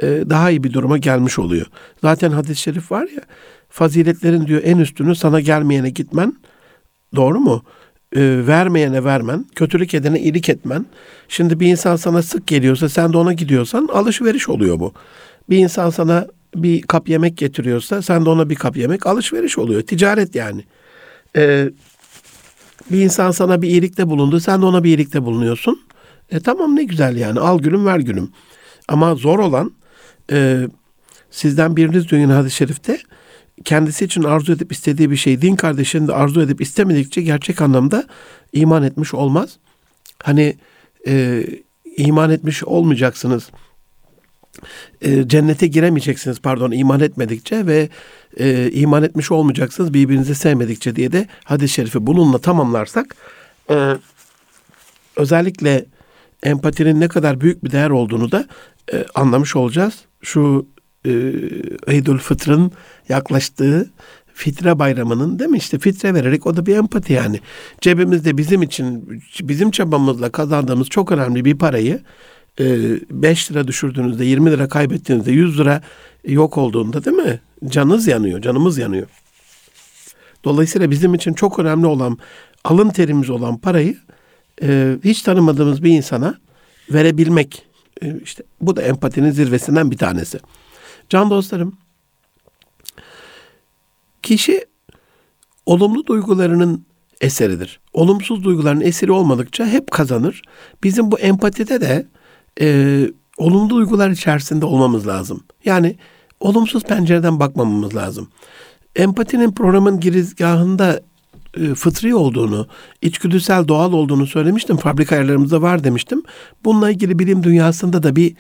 [0.02, 1.66] e, daha iyi bir duruma gelmiş oluyor.
[2.02, 3.22] Zaten hadis-i şerif var ya,
[3.68, 6.32] faziletlerin diyor en üstünü sana gelmeyene gitmen,
[7.16, 7.62] doğru mu?
[8.16, 10.86] E, vermeyene vermen, kötülük edene iyilik etmen.
[11.28, 14.92] Şimdi bir insan sana sık geliyorsa sen de ona gidiyorsan alışveriş oluyor bu.
[15.50, 19.82] Bir insan sana bir kap yemek getiriyorsa sen de ona bir kap yemek alışveriş oluyor.
[19.82, 20.64] Ticaret yani.
[21.36, 21.70] Ee,
[22.90, 25.80] bir insan sana bir iyilikte bulundu, sen de ona bir iyilikte bulunuyorsun.
[26.30, 28.30] E tamam ne güzel yani al gülüm ver gülüm.
[28.88, 29.72] Ama zor olan
[30.32, 30.68] e,
[31.30, 32.98] sizden biriniz diyor hadis-i şerifte
[33.64, 38.04] kendisi için arzu edip istediği bir şey din kardeşinin de arzu edip istemedikçe gerçek anlamda
[38.52, 39.58] iman etmiş olmaz.
[40.22, 40.56] Hani
[41.06, 41.44] e,
[41.96, 43.50] iman etmiş olmayacaksınız.
[45.02, 47.88] E, cennete giremeyeceksiniz pardon iman etmedikçe ve
[48.36, 53.16] e, iman etmiş olmayacaksınız birbirinizi sevmedikçe diye de hadis-i şerifi bununla tamamlarsak
[53.70, 53.96] e,
[55.16, 55.84] özellikle
[56.42, 58.46] empatinin ne kadar büyük bir değer olduğunu da
[58.92, 59.94] e, anlamış olacağız.
[60.22, 60.66] Şu
[61.06, 61.10] e,
[61.86, 62.72] Eydül Fıtr'ın
[63.08, 63.90] yaklaştığı
[64.34, 67.40] fitre bayramının değil mi işte fitre vererek o da bir empati yani.
[67.80, 69.08] Cebimizde bizim için
[69.40, 72.00] bizim çabamızla kazandığımız çok önemli bir parayı
[72.58, 75.82] 5 e, lira düşürdüğünüzde 20 lira kaybettiğinizde 100 lira
[76.24, 77.40] yok olduğunda değil mi?
[77.68, 79.06] Canınız yanıyor, canımız yanıyor.
[80.44, 82.18] Dolayısıyla bizim için çok önemli olan
[82.64, 83.96] alın terimiz olan parayı
[84.62, 86.34] e, hiç tanımadığımız bir insana
[86.90, 87.66] verebilmek.
[88.02, 90.38] E, işte bu da empatinin zirvesinden bir tanesi.
[91.08, 91.76] Can dostlarım,
[94.22, 94.64] kişi
[95.66, 96.86] olumlu duygularının
[97.20, 97.80] eseridir.
[97.92, 100.42] Olumsuz duyguların eseri olmadıkça hep kazanır.
[100.82, 102.06] Bizim bu empatide de
[102.60, 105.44] e, olumlu duygular içerisinde olmamız lazım.
[105.64, 105.96] Yani
[106.40, 108.28] olumsuz pencereden bakmamamız lazım.
[108.96, 111.00] Empatinin programın girizgahında
[111.56, 112.66] e, fıtri olduğunu,
[113.02, 114.76] içgüdüsel doğal olduğunu söylemiştim.
[114.76, 116.22] Fabrika ayarlarımızda var demiştim.
[116.64, 118.34] Bununla ilgili bilim dünyasında da bir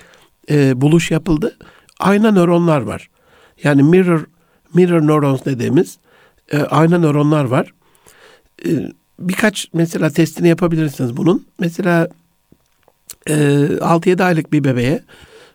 [0.50, 1.56] e, buluş yapıldı.
[2.00, 3.08] Ayna nöronlar var.
[3.64, 4.24] Yani mirror
[4.74, 5.98] mirror neurons dediğimiz
[6.52, 7.72] e, ayna nöronlar var.
[8.66, 8.70] E,
[9.18, 11.46] birkaç mesela testini yapabilirsiniz bunun.
[11.58, 12.08] Mesela
[13.26, 15.02] e, 6-7 aylık bir bebeğe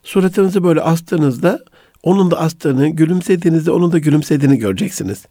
[0.04, 1.60] suratınızı böyle astığınızda
[2.04, 5.26] onun da astığını, gülümsediğinizde onun da gülümsediğini göreceksiniz.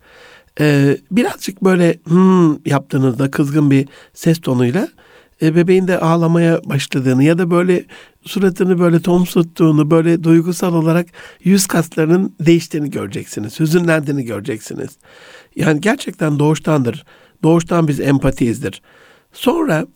[0.60, 4.88] Ee, birazcık böyle hmm yaptığınızda kızgın bir ses tonuyla
[5.42, 7.84] e, bebeğin de ağlamaya başladığını ya da böyle
[8.24, 11.06] suratını böyle tomsuttuğunu, böyle duygusal olarak
[11.44, 13.60] yüz kaslarının değiştiğini göreceksiniz.
[13.60, 14.90] Hüzünlendiğini göreceksiniz.
[15.56, 17.04] Yani gerçekten doğuştandır.
[17.42, 18.82] Doğuştan biz empatiyizdir.
[19.32, 19.86] Sonra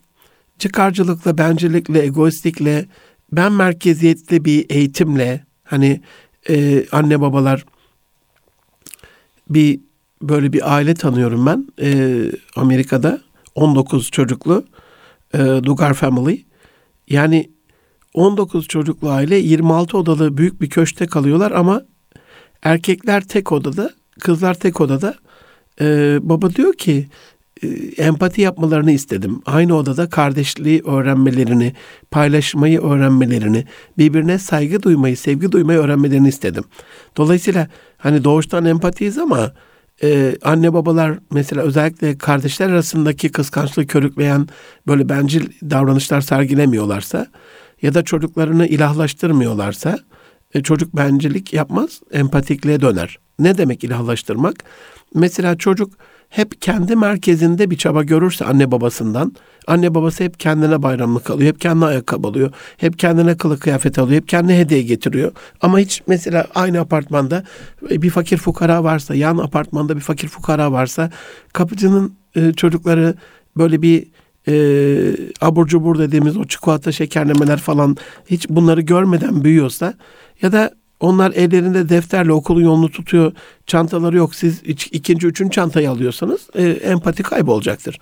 [0.58, 2.86] çıkarcılıkla, bencillikle, egoistlikle,
[3.32, 6.00] ben merkeziyetli bir eğitimle hani
[6.48, 7.64] e, anne babalar
[9.50, 9.80] bir
[10.22, 12.20] böyle bir aile tanıyorum ben e,
[12.56, 13.20] Amerika'da
[13.54, 14.64] 19 çocuklu
[15.34, 16.44] e, Dugar Family.
[17.08, 17.50] Yani
[18.14, 21.82] 19 çocuklu aile 26 odalı büyük bir köşkte kalıyorlar ama
[22.62, 23.90] erkekler tek odada
[24.20, 25.14] kızlar tek odada.
[25.80, 27.08] E, baba diyor ki
[27.96, 29.42] empati yapmalarını istedim.
[29.46, 31.72] Aynı odada kardeşliği öğrenmelerini,
[32.10, 33.64] paylaşmayı öğrenmelerini,
[33.98, 36.64] birbirine saygı duymayı, sevgi duymayı öğrenmelerini istedim.
[37.16, 39.52] Dolayısıyla hani doğuştan empatiyiz ama
[40.02, 44.48] e, anne babalar mesela özellikle kardeşler arasındaki kıskançlığı körükleyen
[44.86, 47.26] böyle bencil davranışlar sergilemiyorlarsa
[47.82, 49.98] ya da çocuklarını ilahlaştırmıyorlarsa
[50.54, 53.18] e, çocuk bencillik yapmaz, empatikliğe döner.
[53.38, 54.64] Ne demek ilahlaştırmak?
[55.14, 55.92] Mesela çocuk
[56.34, 59.32] hep kendi merkezinde bir çaba görürse anne babasından,
[59.66, 64.20] anne babası hep kendine bayramlık alıyor, hep kendine ayakkabı alıyor, hep kendine kılık kıyafet alıyor,
[64.20, 65.32] hep kendine hediye getiriyor.
[65.60, 67.44] Ama hiç mesela aynı apartmanda
[67.82, 71.10] bir fakir fukara varsa, yan apartmanda bir fakir fukara varsa,
[71.52, 73.14] kapıcının e, çocukları
[73.56, 74.06] böyle bir
[74.48, 74.54] e,
[75.40, 79.94] abur cubur dediğimiz o çikolata şekerlemeler falan hiç bunları görmeden büyüyorsa
[80.42, 80.70] ya da
[81.04, 83.32] onlar ellerinde defterle okulun yolunu tutuyor.
[83.66, 84.34] Çantaları yok.
[84.34, 84.62] Siz
[84.92, 87.98] ikinci, üçüncü çantayı alıyorsanız e, empati kaybolacaktır.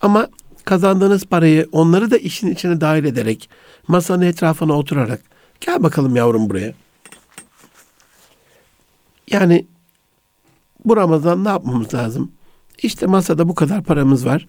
[0.00, 0.28] Ama
[0.64, 3.50] kazandığınız parayı onları da işin içine dahil ederek
[3.88, 5.20] masanın etrafına oturarak
[5.60, 6.72] gel bakalım yavrum buraya.
[9.30, 9.66] Yani
[10.84, 12.32] bu Ramazan ne yapmamız lazım?
[12.82, 14.46] İşte masada bu kadar paramız var.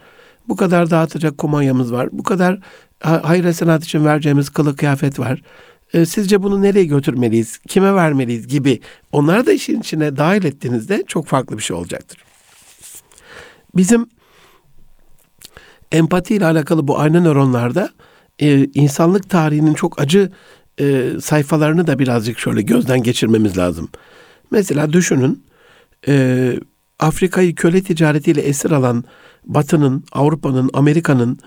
[0.47, 2.09] Bu kadar dağıtacak kumanyamız var.
[2.11, 2.59] Bu kadar
[2.99, 5.41] hayır için vereceğimiz kılık kıyafet var
[5.93, 8.79] e, sizce bunu nereye götürmeliyiz, kime vermeliyiz gibi
[9.11, 12.23] onları da işin içine dahil ettiğinizde çok farklı bir şey olacaktır.
[13.75, 14.09] Bizim
[15.91, 17.89] empati ile alakalı bu ayna nöronlarda
[18.39, 20.31] e, insanlık tarihinin çok acı
[20.79, 23.89] e, sayfalarını da birazcık şöyle gözden geçirmemiz lazım.
[24.51, 25.43] Mesela düşünün
[26.07, 26.53] e,
[26.99, 29.03] Afrika'yı köle ticaretiyle esir alan
[29.45, 31.39] Batı'nın, Avrupa'nın, Amerika'nın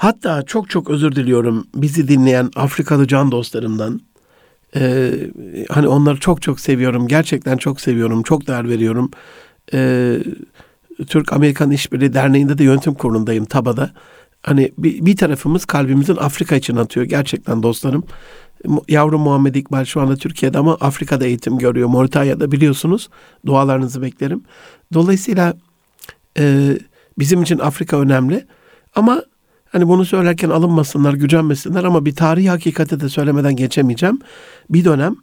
[0.00, 4.00] Hatta çok çok özür diliyorum bizi dinleyen Afrikalı can dostlarımdan.
[4.76, 5.12] Ee,
[5.70, 7.08] hani onları çok çok seviyorum.
[7.08, 8.22] Gerçekten çok seviyorum.
[8.22, 9.10] Çok değer veriyorum.
[9.74, 10.18] Ee,
[11.06, 13.90] Türk-Amerikan İşbirliği Derneği'nde de yönetim kurulundayım TABA'da.
[14.42, 17.06] Hani bir, bir tarafımız kalbimizin Afrika için atıyor.
[17.06, 18.04] Gerçekten dostlarım.
[18.88, 21.88] Yavrum Muhammed İkbal şu anda Türkiye'de ama Afrika'da eğitim görüyor.
[21.88, 23.08] Moritanya'da biliyorsunuz.
[23.46, 24.42] Dualarınızı beklerim.
[24.94, 25.54] Dolayısıyla
[26.38, 26.76] e,
[27.18, 28.46] bizim için Afrika önemli.
[28.94, 29.22] Ama
[29.72, 34.20] Hani bunu söylerken alınmasınlar, gücenmesinler ama bir tarihi hakikati de söylemeden geçemeyeceğim.
[34.70, 35.16] Bir dönem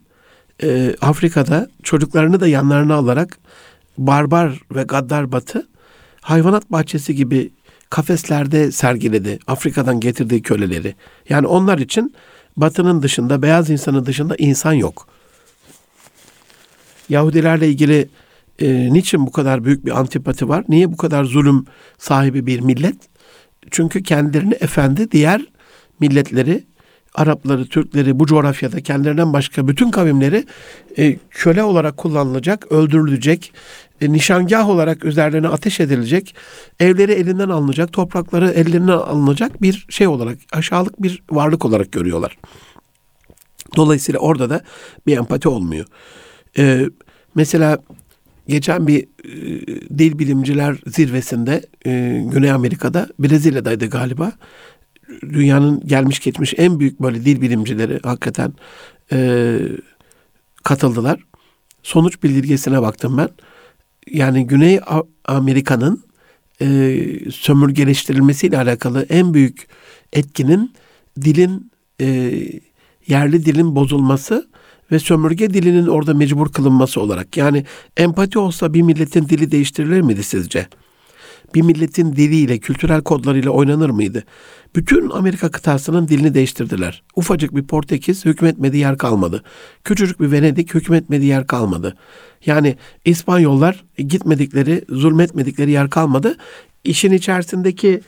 [0.64, 3.38] e, Afrika'da çocuklarını da yanlarına alarak
[3.98, 5.68] barbar ve gaddar batı
[6.22, 7.52] hayvanat bahçesi gibi
[7.90, 10.96] kafeslerde sergiledi Afrika'dan getirdiği köleleri.
[11.30, 12.16] Yani onlar için
[12.58, 15.08] Batı'nın dışında, beyaz insanın dışında insan yok.
[17.10, 18.10] Yahudilerle ilgili
[18.60, 20.64] e, niçin bu kadar büyük bir antipati var?
[20.70, 21.66] Niye bu kadar zulüm
[21.98, 22.96] sahibi bir millet?
[23.72, 25.42] Çünkü kendilerini efendi diğer
[26.00, 26.64] milletleri,
[27.16, 30.46] Arapları, Türkleri bu coğrafyada kendilerinden başka bütün kavimleri
[30.98, 33.54] e, köle olarak kullanılacak, öldürülecek,
[34.02, 36.36] e, nişangah olarak üzerlerine ateş edilecek,
[36.80, 42.38] evleri elinden alınacak, toprakları ellerinden alınacak bir şey olarak, aşağılık bir varlık olarak görüyorlar.
[43.76, 44.62] Dolayısıyla orada da
[45.08, 45.86] bir empati olmuyor.
[46.58, 46.86] Ee,
[47.36, 47.78] mesela
[48.48, 49.28] geçen bir e,
[49.98, 54.32] dil bilimciler zirvesinde e, Güney Amerika'da Brezilya'daydı galiba.
[55.22, 58.54] Dünyanın gelmiş geçmiş en büyük böyle dil bilimcileri hakikaten
[59.12, 59.60] e,
[60.64, 61.20] katıldılar.
[61.84, 63.30] Sonuç bildirgesine baktım ben.
[64.12, 64.80] Yani Güney
[65.26, 66.04] Amerika'nın
[66.62, 66.68] e,
[67.32, 69.68] sömürgeleştirilmesiyle alakalı en büyük
[70.14, 70.74] etkinin
[71.22, 72.06] dilin e,
[73.08, 74.48] yerli dilin bozulması
[74.92, 77.38] ve sömürge dilinin orada mecbur kılınması olarak.
[77.38, 77.66] Yani
[77.98, 80.68] empati olsa bir milletin dili değiştirilir miydi sizce?
[81.56, 84.24] Bir milletin diliyle, kültürel kodlarıyla oynanır mıydı?
[84.76, 87.04] Bütün Amerika kıtasının dilini değiştirdiler.
[87.16, 89.44] Ufacık bir Portekiz hükmetmediği yer kalmadı.
[89.84, 91.98] Küçücük bir Venedik hükmetmediği yer kalmadı.
[92.46, 96.38] Yani İspanyollar gitmedikleri, zulmetmedikleri yer kalmadı.
[96.84, 98.02] İşin içerisindeki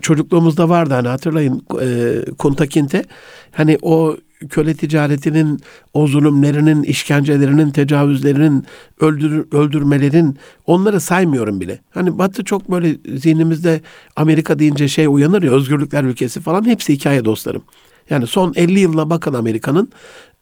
[0.00, 3.04] çocukluğumuzda vardı hani hatırlayın e, Kunta Kinte
[3.52, 4.16] hani o
[4.48, 5.60] köle ticaretinin,
[5.94, 8.64] o zulümlerinin, işkencelerinin, tecavüzlerinin,
[9.00, 11.78] öldür, öldürmelerin onları saymıyorum bile.
[11.90, 13.80] Hani Batı çok böyle zihnimizde
[14.16, 17.62] Amerika deyince şey uyanır ya özgürlükler ülkesi falan hepsi hikaye dostlarım.
[18.10, 19.92] Yani son 50 yılına bakın Amerika'nın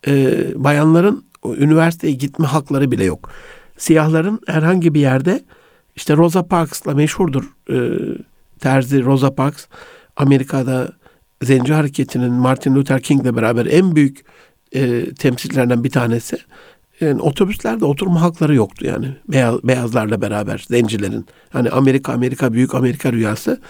[0.07, 1.25] e, bayanların
[1.57, 3.31] üniversiteye gitme hakları bile yok.
[3.77, 5.45] Siyahların herhangi bir yerde
[5.97, 7.77] işte Rosa Parks'la meşhurdur e,
[8.61, 9.67] terzi Rosa Parks.
[10.17, 10.93] Amerika'da
[11.43, 14.25] Zenci Hareketi'nin Martin Luther King'le beraber en büyük
[14.73, 16.39] e, temsilcilerinden bir tanesi.
[17.01, 21.27] Yani otobüslerde oturma hakları yoktu yani beyaz, beyazlarla beraber zencilerin.
[21.51, 23.61] Hani Amerika Amerika büyük Amerika rüyası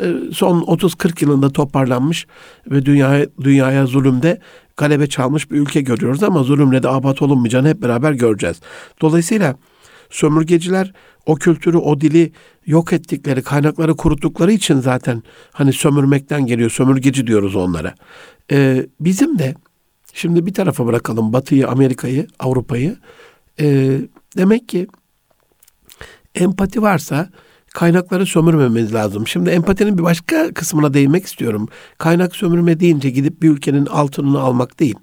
[0.00, 2.26] e, son 30-40 yılında toparlanmış
[2.70, 4.40] ve dünyaya dünyaya zulümde
[4.76, 8.60] galebe çalmış bir ülke görüyoruz ama zulümle de abat olunmayacağını hep beraber göreceğiz.
[9.00, 9.56] Dolayısıyla
[10.12, 10.92] sömürgeciler
[11.26, 12.32] o kültürü, o dili
[12.66, 15.22] yok ettikleri, kaynakları kuruttukları için zaten
[15.52, 16.70] hani sömürmekten geliyor.
[16.70, 17.94] Sömürgeci diyoruz onlara.
[18.52, 19.54] Ee, bizim de
[20.14, 22.96] şimdi bir tarafa bırakalım Batı'yı, Amerika'yı, Avrupa'yı.
[23.60, 23.98] Ee,
[24.36, 24.86] demek ki
[26.34, 27.30] empati varsa
[27.74, 29.26] kaynakları sömürmememiz lazım.
[29.26, 31.68] Şimdi empatinin bir başka kısmına değinmek istiyorum.
[31.98, 34.96] Kaynak sömürme deyince gidip bir ülkenin altınını almak değil.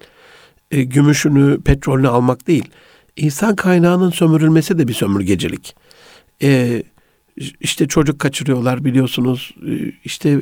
[0.71, 2.69] E, gümüşünü, petrolünü almak değil.
[3.19, 5.75] İnsan kaynağının sömürülmesi de bir sömürgecilik.
[6.41, 6.83] E,
[7.59, 9.55] işte çocuk kaçırıyorlar biliyorsunuz.
[9.67, 9.71] E,
[10.03, 10.41] işte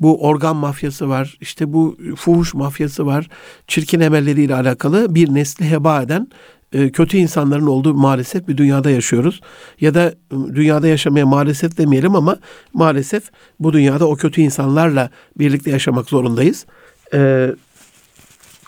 [0.00, 1.38] bu organ mafyası var.
[1.40, 3.28] İşte bu fuhuş mafyası var.
[3.66, 6.28] Çirkin emelleriyle alakalı bir nesli heba eden
[6.72, 9.40] e, kötü insanların olduğu maalesef bir dünyada yaşıyoruz.
[9.80, 10.14] Ya da
[10.54, 12.36] dünyada yaşamaya maalesef demeyelim ama
[12.72, 16.66] maalesef bu dünyada o kötü insanlarla birlikte yaşamak zorundayız.
[17.14, 17.50] E,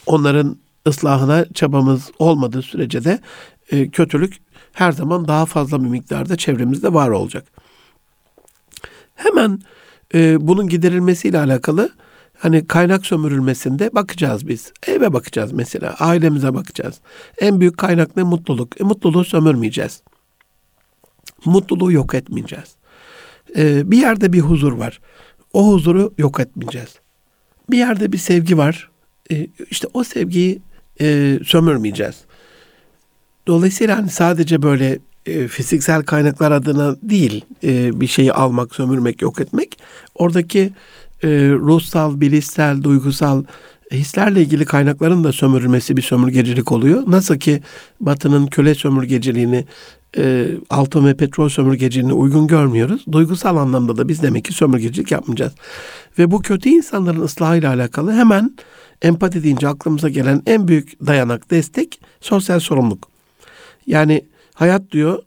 [0.06, 0.56] onların
[0.90, 3.20] ıslahına çabamız olmadığı sürece de
[3.70, 4.36] e, kötülük
[4.72, 7.44] her zaman daha fazla bir miktarda çevremizde var olacak.
[9.14, 9.60] Hemen
[10.14, 11.90] e, bunun giderilmesiyle alakalı
[12.38, 14.72] hani kaynak sömürülmesinde bakacağız biz.
[14.86, 17.00] Eve bakacağız mesela, ailemize bakacağız.
[17.38, 18.22] En büyük kaynak ne?
[18.22, 18.80] Mutluluk.
[18.80, 20.02] E, mutluluğu sömürmeyeceğiz.
[21.44, 22.76] Mutluluğu yok etmeyeceğiz.
[23.56, 25.00] E, bir yerde bir huzur var.
[25.52, 26.98] O huzuru yok etmeyeceğiz.
[27.70, 28.90] Bir yerde bir sevgi var.
[29.30, 30.62] E, işte o sevgiyi
[31.00, 32.14] e, sömürmeyeceğiz.
[33.46, 39.40] Dolayısıyla hani sadece böyle e, fiziksel kaynaklar adına değil e, bir şeyi almak, sömürmek, yok
[39.40, 39.78] etmek.
[40.14, 40.72] Oradaki
[41.22, 43.44] e, ruhsal, bilişsel, duygusal
[43.92, 47.02] hislerle ilgili kaynakların da sömürülmesi bir sömürgecilik oluyor.
[47.06, 47.62] Nasıl ki
[48.00, 49.64] Batı'nın köle sömürgeciliğini,
[50.16, 53.04] e, altın ve petrol sömürgeciliğini uygun görmüyoruz.
[53.12, 55.52] Duygusal anlamda da biz demek ki sömürgecilik yapmayacağız.
[56.18, 58.56] Ve bu kötü insanların ıslahıyla alakalı hemen
[59.02, 63.08] empati deyince aklımıza gelen en büyük dayanak, destek sosyal sorumluluk.
[63.86, 65.22] Yani hayat diyor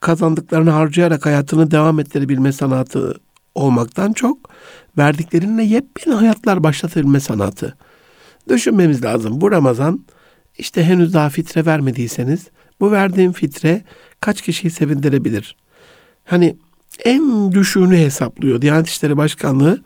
[0.00, 3.14] kazandıklarını harcayarak hayatını devam ettirebilme sanatı
[3.54, 4.50] olmaktan çok
[4.98, 7.76] verdiklerinle yepyeni hayatlar başlatabilme sanatı.
[8.48, 9.40] Düşünmemiz lazım.
[9.40, 10.04] Bu Ramazan
[10.58, 12.46] işte henüz daha fitre vermediyseniz
[12.80, 13.82] bu verdiğim fitre
[14.20, 15.56] kaç kişiyi sevindirebilir?
[16.24, 16.56] Hani
[17.04, 19.82] en düşüğünü hesaplıyor Diyanet İşleri Başkanlığı.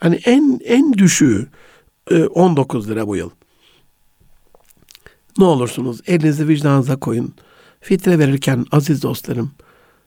[0.00, 1.46] Hani en en düşüğü
[2.10, 3.30] 19 e, lira bu yıl.
[5.38, 7.34] Ne olursunuz elinizi vicdanınıza koyun.
[7.80, 9.50] Fitre verirken aziz dostlarım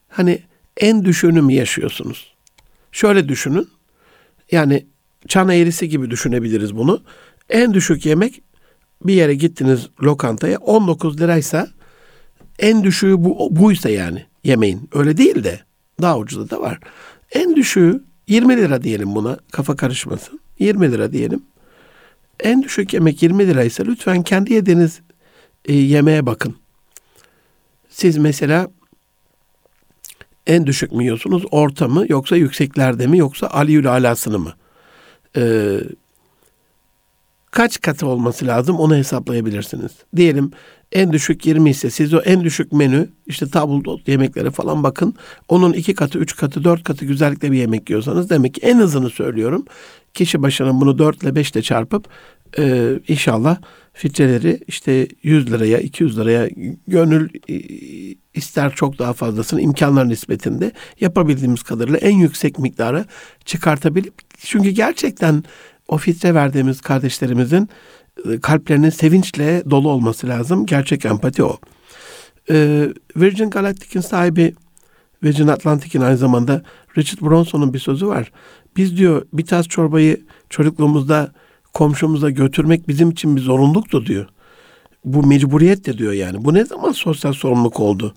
[0.07, 0.43] hani
[0.77, 2.33] en düşüğünü mü yaşıyorsunuz?
[2.91, 3.69] Şöyle düşünün.
[4.51, 4.85] Yani
[5.27, 7.01] çan eğrisi gibi düşünebiliriz bunu.
[7.49, 8.41] En düşük yemek
[9.05, 11.67] bir yere gittiniz lokantaya 19 liraysa
[12.59, 14.89] en düşüğü bu buysa yani yemeğin.
[14.93, 15.59] Öyle değil de
[16.01, 16.79] daha ucuzu da var.
[17.31, 20.39] En düşüğü 20 lira diyelim buna kafa karışmasın.
[20.59, 21.43] 20 lira diyelim.
[22.39, 25.01] En düşük yemek 20 liraysa lütfen kendi yediğiniz
[25.65, 26.55] e, yemeğe bakın.
[27.89, 28.67] Siz mesela
[30.47, 31.43] en düşük mü yiyorsunuz?
[31.51, 32.05] Orta mı?
[32.09, 33.17] Yoksa yükseklerde mi?
[33.17, 34.53] Yoksa aliyül alasını mı?
[35.37, 35.79] Ee,
[37.51, 39.91] kaç katı olması lazım onu hesaplayabilirsiniz.
[40.15, 40.51] Diyelim
[40.91, 45.13] en düşük 20 ise siz o en düşük menü işte tabldot yemeklere falan bakın.
[45.47, 49.09] Onun iki katı, üç katı, dört katı güzellikle bir yemek yiyorsanız demek ki en hızını
[49.09, 49.65] söylüyorum.
[50.13, 52.07] Kişi başına bunu 4 ile 5 ile çarpıp
[52.57, 53.57] e, inşallah
[53.93, 56.49] fitreleri işte 100 liraya, 200 liraya
[56.87, 57.55] gönül e,
[58.33, 63.05] ister çok daha fazlasını imkanlar nispetinde yapabildiğimiz kadarıyla en yüksek miktara
[63.45, 65.43] çıkartabilip çünkü gerçekten
[65.87, 67.69] o fitre verdiğimiz kardeşlerimizin
[68.41, 70.65] kalplerinin sevinçle dolu olması lazım.
[70.65, 71.57] Gerçek empati o.
[72.49, 74.53] Ee, Virgin Galactic'in sahibi
[75.23, 76.63] Virgin Atlantic'in aynı zamanda
[76.97, 78.31] Richard Branson'un bir sözü var.
[78.77, 81.31] Biz diyor bir tas çorbayı çocukluğumuzda
[81.73, 84.27] komşumuza götürmek bizim için bir zorunluluktu diyor.
[85.05, 86.45] Bu mecburiyet de diyor yani.
[86.45, 88.13] Bu ne zaman sosyal sorumluluk oldu?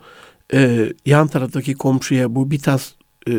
[0.55, 2.93] Ee, yan taraftaki komşuya bu bir tas
[3.29, 3.33] e,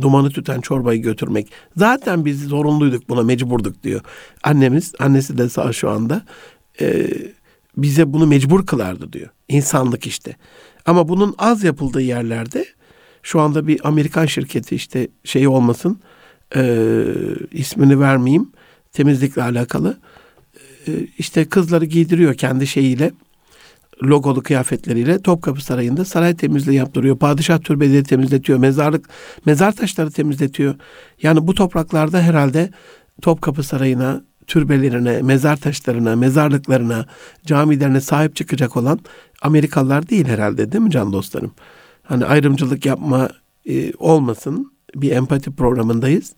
[0.00, 1.48] dumanı tüten çorbayı götürmek.
[1.76, 4.00] Zaten biz zorunluyduk buna mecburduk diyor.
[4.42, 6.22] Annemiz, annesi de sağ şu anda
[6.80, 7.10] e,
[7.76, 9.28] bize bunu mecbur kılardı diyor.
[9.48, 10.36] İnsanlık işte.
[10.86, 12.66] Ama bunun az yapıldığı yerlerde
[13.22, 16.00] şu anda bir Amerikan şirketi işte şey olmasın
[16.56, 16.84] e,
[17.52, 18.52] ismini vermeyeyim
[18.92, 19.98] temizlikle alakalı
[20.88, 23.12] e, işte kızları giydiriyor kendi şeyiyle
[24.02, 27.18] logolu kıyafetleriyle Topkapı Sarayı'nda saray temizliği yaptırıyor.
[27.18, 28.58] Padişah türbeleri temizletiyor.
[28.58, 29.08] Mezarlık,
[29.46, 30.74] mezar taşları temizletiyor.
[31.22, 32.70] Yani bu topraklarda herhalde
[33.22, 37.06] Topkapı Sarayı'na, türbelerine, mezar taşlarına, mezarlıklarına,
[37.46, 39.00] camilerine sahip çıkacak olan
[39.42, 41.52] Amerikalılar değil herhalde değil mi can dostlarım?
[42.02, 43.28] Hani ayrımcılık yapma
[43.68, 44.72] e, olmasın.
[44.94, 46.32] Bir empati programındayız.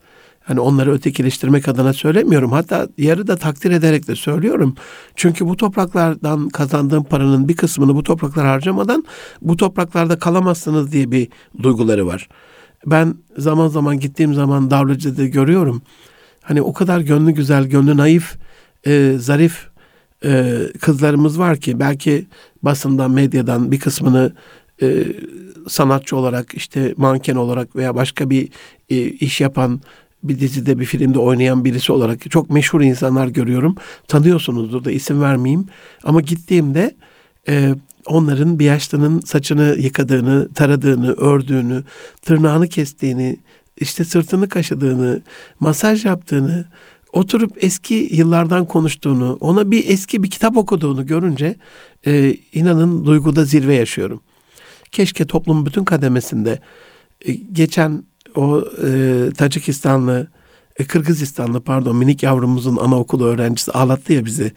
[0.51, 2.53] Hani onları ötekileştirmek adına söylemiyorum.
[2.53, 4.75] Hatta yarı da takdir ederek de söylüyorum.
[5.17, 9.05] Çünkü bu topraklardan kazandığım paranın bir kısmını bu topraklar harcamadan
[9.43, 11.29] bu topraklarda kalamazsınız diye bir
[11.63, 12.29] duyguları var.
[12.87, 15.83] Ben zaman zaman gittiğim zaman Davlıcı'da görüyorum.
[16.43, 18.37] Hani o kadar gönlü güzel, gönlü naif,
[18.87, 19.69] e, zarif
[20.25, 22.27] e, kızlarımız var ki belki
[22.63, 24.33] basından, medyadan bir kısmını
[24.83, 25.05] e,
[25.69, 28.49] sanatçı olarak işte manken olarak veya başka bir
[28.89, 29.81] e, iş yapan
[30.23, 33.75] bir dizide bir filmde oynayan birisi olarak çok meşhur insanlar görüyorum.
[34.09, 35.67] Tanıyorsunuzdur da isim vermeyeyim.
[36.05, 36.97] Ama gittiğimde
[37.49, 37.75] e,
[38.07, 41.85] onların bir yaşlının saçını yıkadığını, taradığını, ördüğünü,
[42.23, 43.37] tırnağını kestiğini,
[43.77, 45.23] işte sırtını kaşıdığını,
[45.61, 46.65] masaj yaptığını,
[47.13, 51.57] oturup eski yıllardan konuştuğunu, ona bir eski bir kitap okuduğunu görünce
[52.07, 54.21] e, inanın duyguda zirve yaşıyorum.
[54.93, 56.59] Keşke toplumun bütün kademesinde
[57.25, 58.03] e, geçen
[58.37, 60.29] o e, Tacikistanlı,
[60.77, 64.53] e, Kırgızistanlı pardon minik yavrumuzun anaokulu öğrencisi ağlattı ya bizi.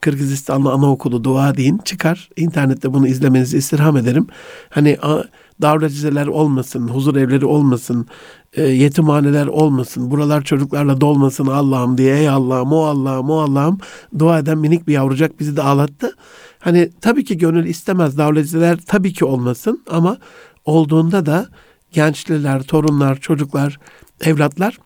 [0.00, 2.28] Kırgızistanlı anaokulu dua deyin çıkar.
[2.36, 4.26] İnternette bunu izlemenizi istirham ederim.
[4.70, 5.22] Hani a,
[5.62, 8.06] davracizeler olmasın, huzur evleri olmasın,
[8.52, 13.78] e, yetimhaneler olmasın, buralar çocuklarla dolmasın Allah'ım diye ey Allah'ım o Allah'ım o Allah'ım
[14.18, 16.16] dua eden minik bir yavrucak bizi de ağlattı.
[16.58, 20.18] Hani tabii ki gönül istemez davracizeler tabii ki olmasın ama
[20.64, 21.48] olduğunda da
[21.94, 23.78] gençliler, torunlar, çocuklar,
[24.20, 24.78] evlatlar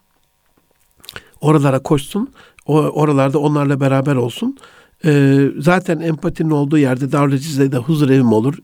[1.41, 2.33] oralara koşsun.
[2.67, 4.59] Oralarda onlarla beraber olsun.
[5.05, 8.55] Ee, zaten empatinin olduğu yerde Darlıciz'de de huzur evim olur,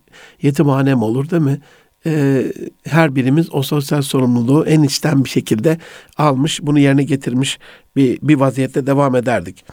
[0.42, 1.60] yetimhanem olur değil mi?
[2.06, 2.52] Ee,
[2.84, 5.78] her birimiz o sosyal sorumluluğu en içten bir şekilde
[6.16, 7.58] almış, bunu yerine getirmiş
[7.96, 9.64] bir, bir vaziyette devam ederdik.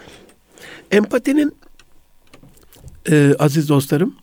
[0.92, 1.56] Empatinin
[3.10, 4.16] e, aziz dostlarım,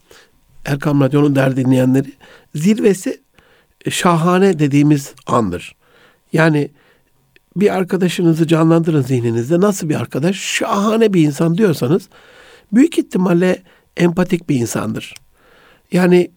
[0.64, 2.12] Erkam Radyo'nun der dinleyenleri,
[2.54, 3.20] zirvesi
[3.90, 5.76] şahane dediğimiz andır.
[6.32, 6.70] Yani
[7.56, 9.60] bir arkadaşınızı canlandırın zihninizde.
[9.60, 10.36] Nasıl bir arkadaş?
[10.36, 12.08] Şahane bir insan diyorsanız
[12.72, 13.62] büyük ihtimalle
[13.96, 15.14] empatik bir insandır.
[15.92, 16.30] Yani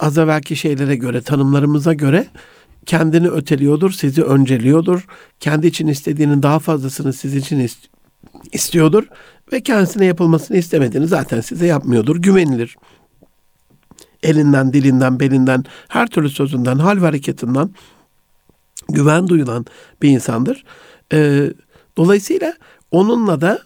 [0.00, 2.26] az evvelki şeylere göre, tanımlarımıza göre
[2.86, 5.06] kendini öteliyordur, sizi önceliyordur.
[5.40, 7.68] Kendi için istediğinin daha fazlasını sizin için
[8.52, 9.04] istiyordur
[9.52, 12.16] ve kendisine yapılmasını istemediğini zaten size yapmıyordur.
[12.16, 12.76] Güvenilir
[14.24, 17.70] elinden, dilinden, belinden, her türlü sözünden, hal ve hareketinden
[18.88, 19.66] güven duyulan
[20.02, 20.64] bir insandır.
[21.12, 21.50] E,
[21.96, 22.54] dolayısıyla
[22.90, 23.58] onunla da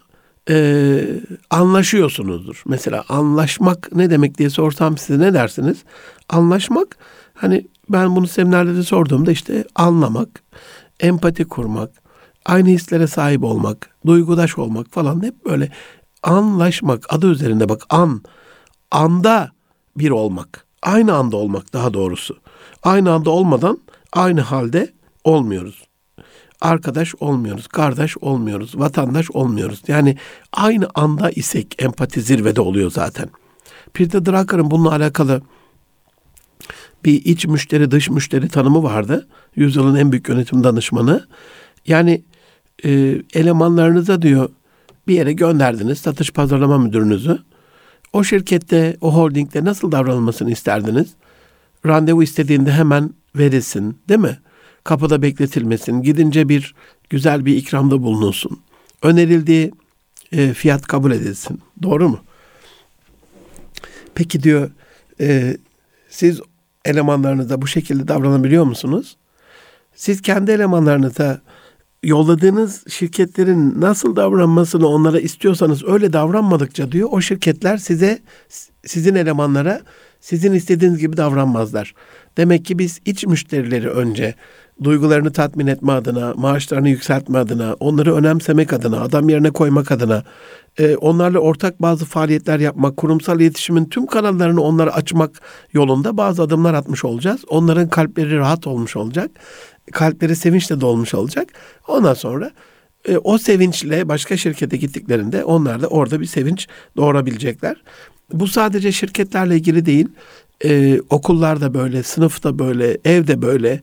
[0.50, 1.04] e,
[1.50, 2.62] anlaşıyorsunuzdur.
[2.66, 5.78] Mesela anlaşmak ne demek diye sorsam size ne dersiniz?
[6.28, 6.96] Anlaşmak
[7.34, 10.42] hani ben bunu seminerlerde sorduğumda işte anlamak,
[11.00, 11.90] empati kurmak,
[12.46, 15.72] aynı hislere sahip olmak, duygudaş olmak falan hep böyle
[16.22, 18.22] anlaşmak, adı üzerinde bak an,
[18.90, 19.50] anda
[19.98, 22.36] bir olmak, aynı anda olmak daha doğrusu.
[22.82, 23.78] Aynı anda olmadan
[24.12, 24.92] aynı halde
[25.24, 25.88] olmuyoruz.
[26.60, 29.82] Arkadaş olmuyoruz, kardeş olmuyoruz, vatandaş olmuyoruz.
[29.88, 30.16] Yani
[30.52, 33.30] aynı anda isek empati zirvede oluyor zaten.
[33.94, 35.42] Peter Drucker'ın bununla alakalı
[37.04, 39.28] bir iç müşteri dış müşteri tanımı vardı.
[39.56, 41.26] Yüzyılın en büyük yönetim danışmanı.
[41.86, 42.24] Yani
[42.84, 44.48] e, elemanlarınıza diyor
[45.08, 47.38] bir yere gönderdiniz satış pazarlama müdürünüzü.
[48.12, 51.08] O şirkette, o holdingde nasıl davranılmasını isterdiniz?
[51.86, 54.38] Randevu istediğinde hemen verilsin, değil mi?
[54.84, 56.74] Kapıda bekletilmesin, gidince bir
[57.10, 58.60] güzel bir ikramda bulunulsun.
[59.02, 59.72] Önerildiği
[60.32, 61.60] e, fiyat kabul edilsin.
[61.82, 62.20] Doğru mu?
[64.14, 64.70] Peki diyor,
[65.20, 65.56] e,
[66.08, 66.40] siz
[66.84, 69.16] elemanlarınıza bu şekilde davranabiliyor musunuz?
[69.94, 71.40] Siz kendi elemanlarınıza
[72.02, 78.18] yolladığınız şirketlerin nasıl davranmasını onlara istiyorsanız öyle davranmadıkça diyor o şirketler size
[78.86, 79.82] sizin elemanlara
[80.20, 81.94] sizin istediğiniz gibi davranmazlar.
[82.36, 84.34] Demek ki biz iç müşterileri önce
[84.84, 90.24] duygularını tatmin etme adına, maaşlarını yükseltme adına, onları önemsemek adına, adam yerine koymak adına,
[90.78, 95.40] e, onlarla ortak bazı faaliyetler yapmak, kurumsal iletişimin tüm kanallarını onlara açmak
[95.72, 97.44] yolunda bazı adımlar atmış olacağız.
[97.48, 99.30] Onların kalpleri rahat olmuş olacak.
[99.92, 101.48] Kalpleri sevinçle dolmuş olacak.
[101.88, 102.50] Ondan sonra
[103.08, 107.76] e, o sevinçle başka şirkete gittiklerinde onlar da orada bir sevinç doğurabilecekler.
[108.32, 110.08] Bu sadece şirketlerle ilgili değil.
[110.64, 113.80] Ee, okullarda böyle, sınıfta böyle, evde böyle,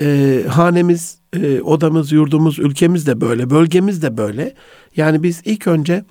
[0.00, 4.54] e, hanemiz, e, odamız, yurdumuz, ülkemiz de böyle, bölgemiz de böyle.
[4.96, 6.04] Yani biz ilk önce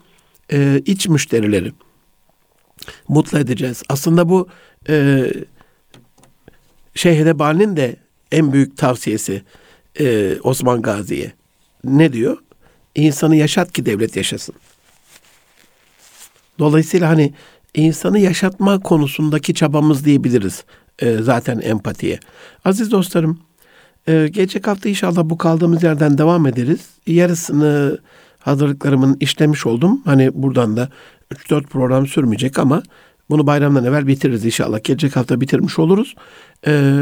[0.51, 1.71] e, iç müşterileri
[3.07, 3.83] mutlu edeceğiz.
[3.89, 4.47] Aslında bu
[4.89, 5.27] e,
[6.95, 7.95] Şeyh Edebali'nin de
[8.31, 9.41] en büyük tavsiyesi
[9.99, 11.31] e, Osman Gazi'ye.
[11.83, 12.37] Ne diyor?
[12.95, 14.55] İnsanı yaşat ki devlet yaşasın.
[16.59, 17.33] Dolayısıyla hani
[17.73, 20.63] insanı yaşatma konusundaki çabamız diyebiliriz
[20.99, 22.19] e, zaten empatiye.
[22.65, 23.39] Aziz dostlarım,
[24.07, 26.89] e, gelecek hafta inşallah bu kaldığımız yerden devam ederiz.
[27.07, 27.99] Yarısını
[28.39, 30.01] hazırlıklarımın işlemiş oldum.
[30.05, 30.89] Hani buradan da
[31.33, 32.83] 3-4 program sürmeyecek ama
[33.29, 34.83] bunu bayramdan evvel bitiririz inşallah.
[34.83, 36.15] Gelecek hafta bitirmiş oluruz.
[36.67, 37.01] E,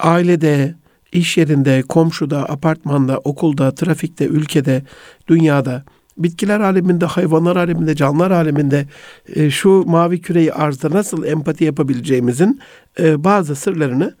[0.00, 0.74] ailede,
[1.12, 4.82] iş yerinde, komşuda, apartmanda, okulda, trafikte, ülkede,
[5.28, 5.84] dünyada
[6.18, 8.86] bitkiler aleminde, hayvanlar aleminde, canlılar aleminde
[9.34, 12.60] e, şu mavi küreyi arzda nasıl empati yapabileceğimizin
[13.00, 14.14] e, bazı sırlarını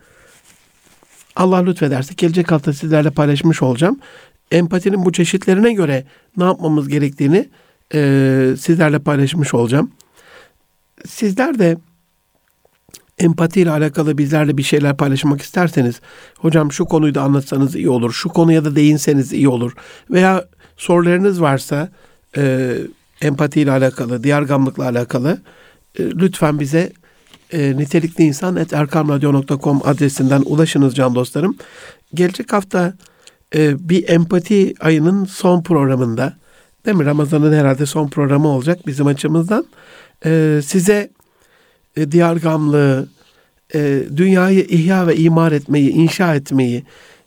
[1.36, 3.98] Allah lütfederse gelecek hafta sizlerle paylaşmış olacağım.
[4.50, 6.04] Empatinin bu çeşitlerine göre
[6.36, 7.48] ne yapmamız gerektiğini
[7.94, 9.90] e, sizlerle paylaşmış olacağım.
[11.06, 11.76] Sizler de
[13.18, 16.00] empati ile alakalı bizlerle bir şeyler paylaşmak isterseniz,
[16.38, 19.72] hocam şu konuyu da anlatsanız iyi olur, şu konuya da değinseniz iyi olur
[20.10, 20.44] veya
[20.76, 21.88] sorularınız varsa
[22.36, 22.74] e,
[23.22, 25.42] empati ile alakalı, diyargamlıkla alakalı
[25.98, 26.92] e, lütfen bize
[27.52, 31.56] e, nitelikli insan et erkamradyo.com adresinden ulaşınız can dostlarım.
[32.14, 32.94] Gelecek hafta
[33.54, 36.36] e, bir empati ayının son programında
[36.86, 37.04] değil mi?
[37.04, 39.66] Ramazan'ın herhalde son programı olacak bizim açımızdan.
[40.24, 41.10] E, size
[41.96, 43.08] e, diyargamlığı,
[43.74, 46.84] e, dünyayı ihya ve imar etmeyi, inşa etmeyi,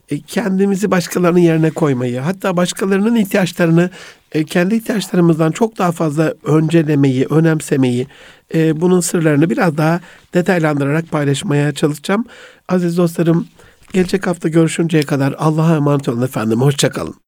[0.10, 3.90] e, kendimizi başkalarının yerine koymayı, hatta başkalarının ihtiyaçlarını
[4.32, 8.08] e, kendi ihtiyaçlarımızdan çok daha fazla öncelemeyi, önemsemeyi,
[8.54, 10.00] e, bunun sırlarını biraz daha
[10.34, 12.26] detaylandırarak paylaşmaya çalışacağım.
[12.68, 13.48] Aziz dostlarım,
[13.94, 16.62] gelecek hafta görüşünceye kadar Allah'a emanet olun efendim.
[16.62, 17.25] Hoşçakalın.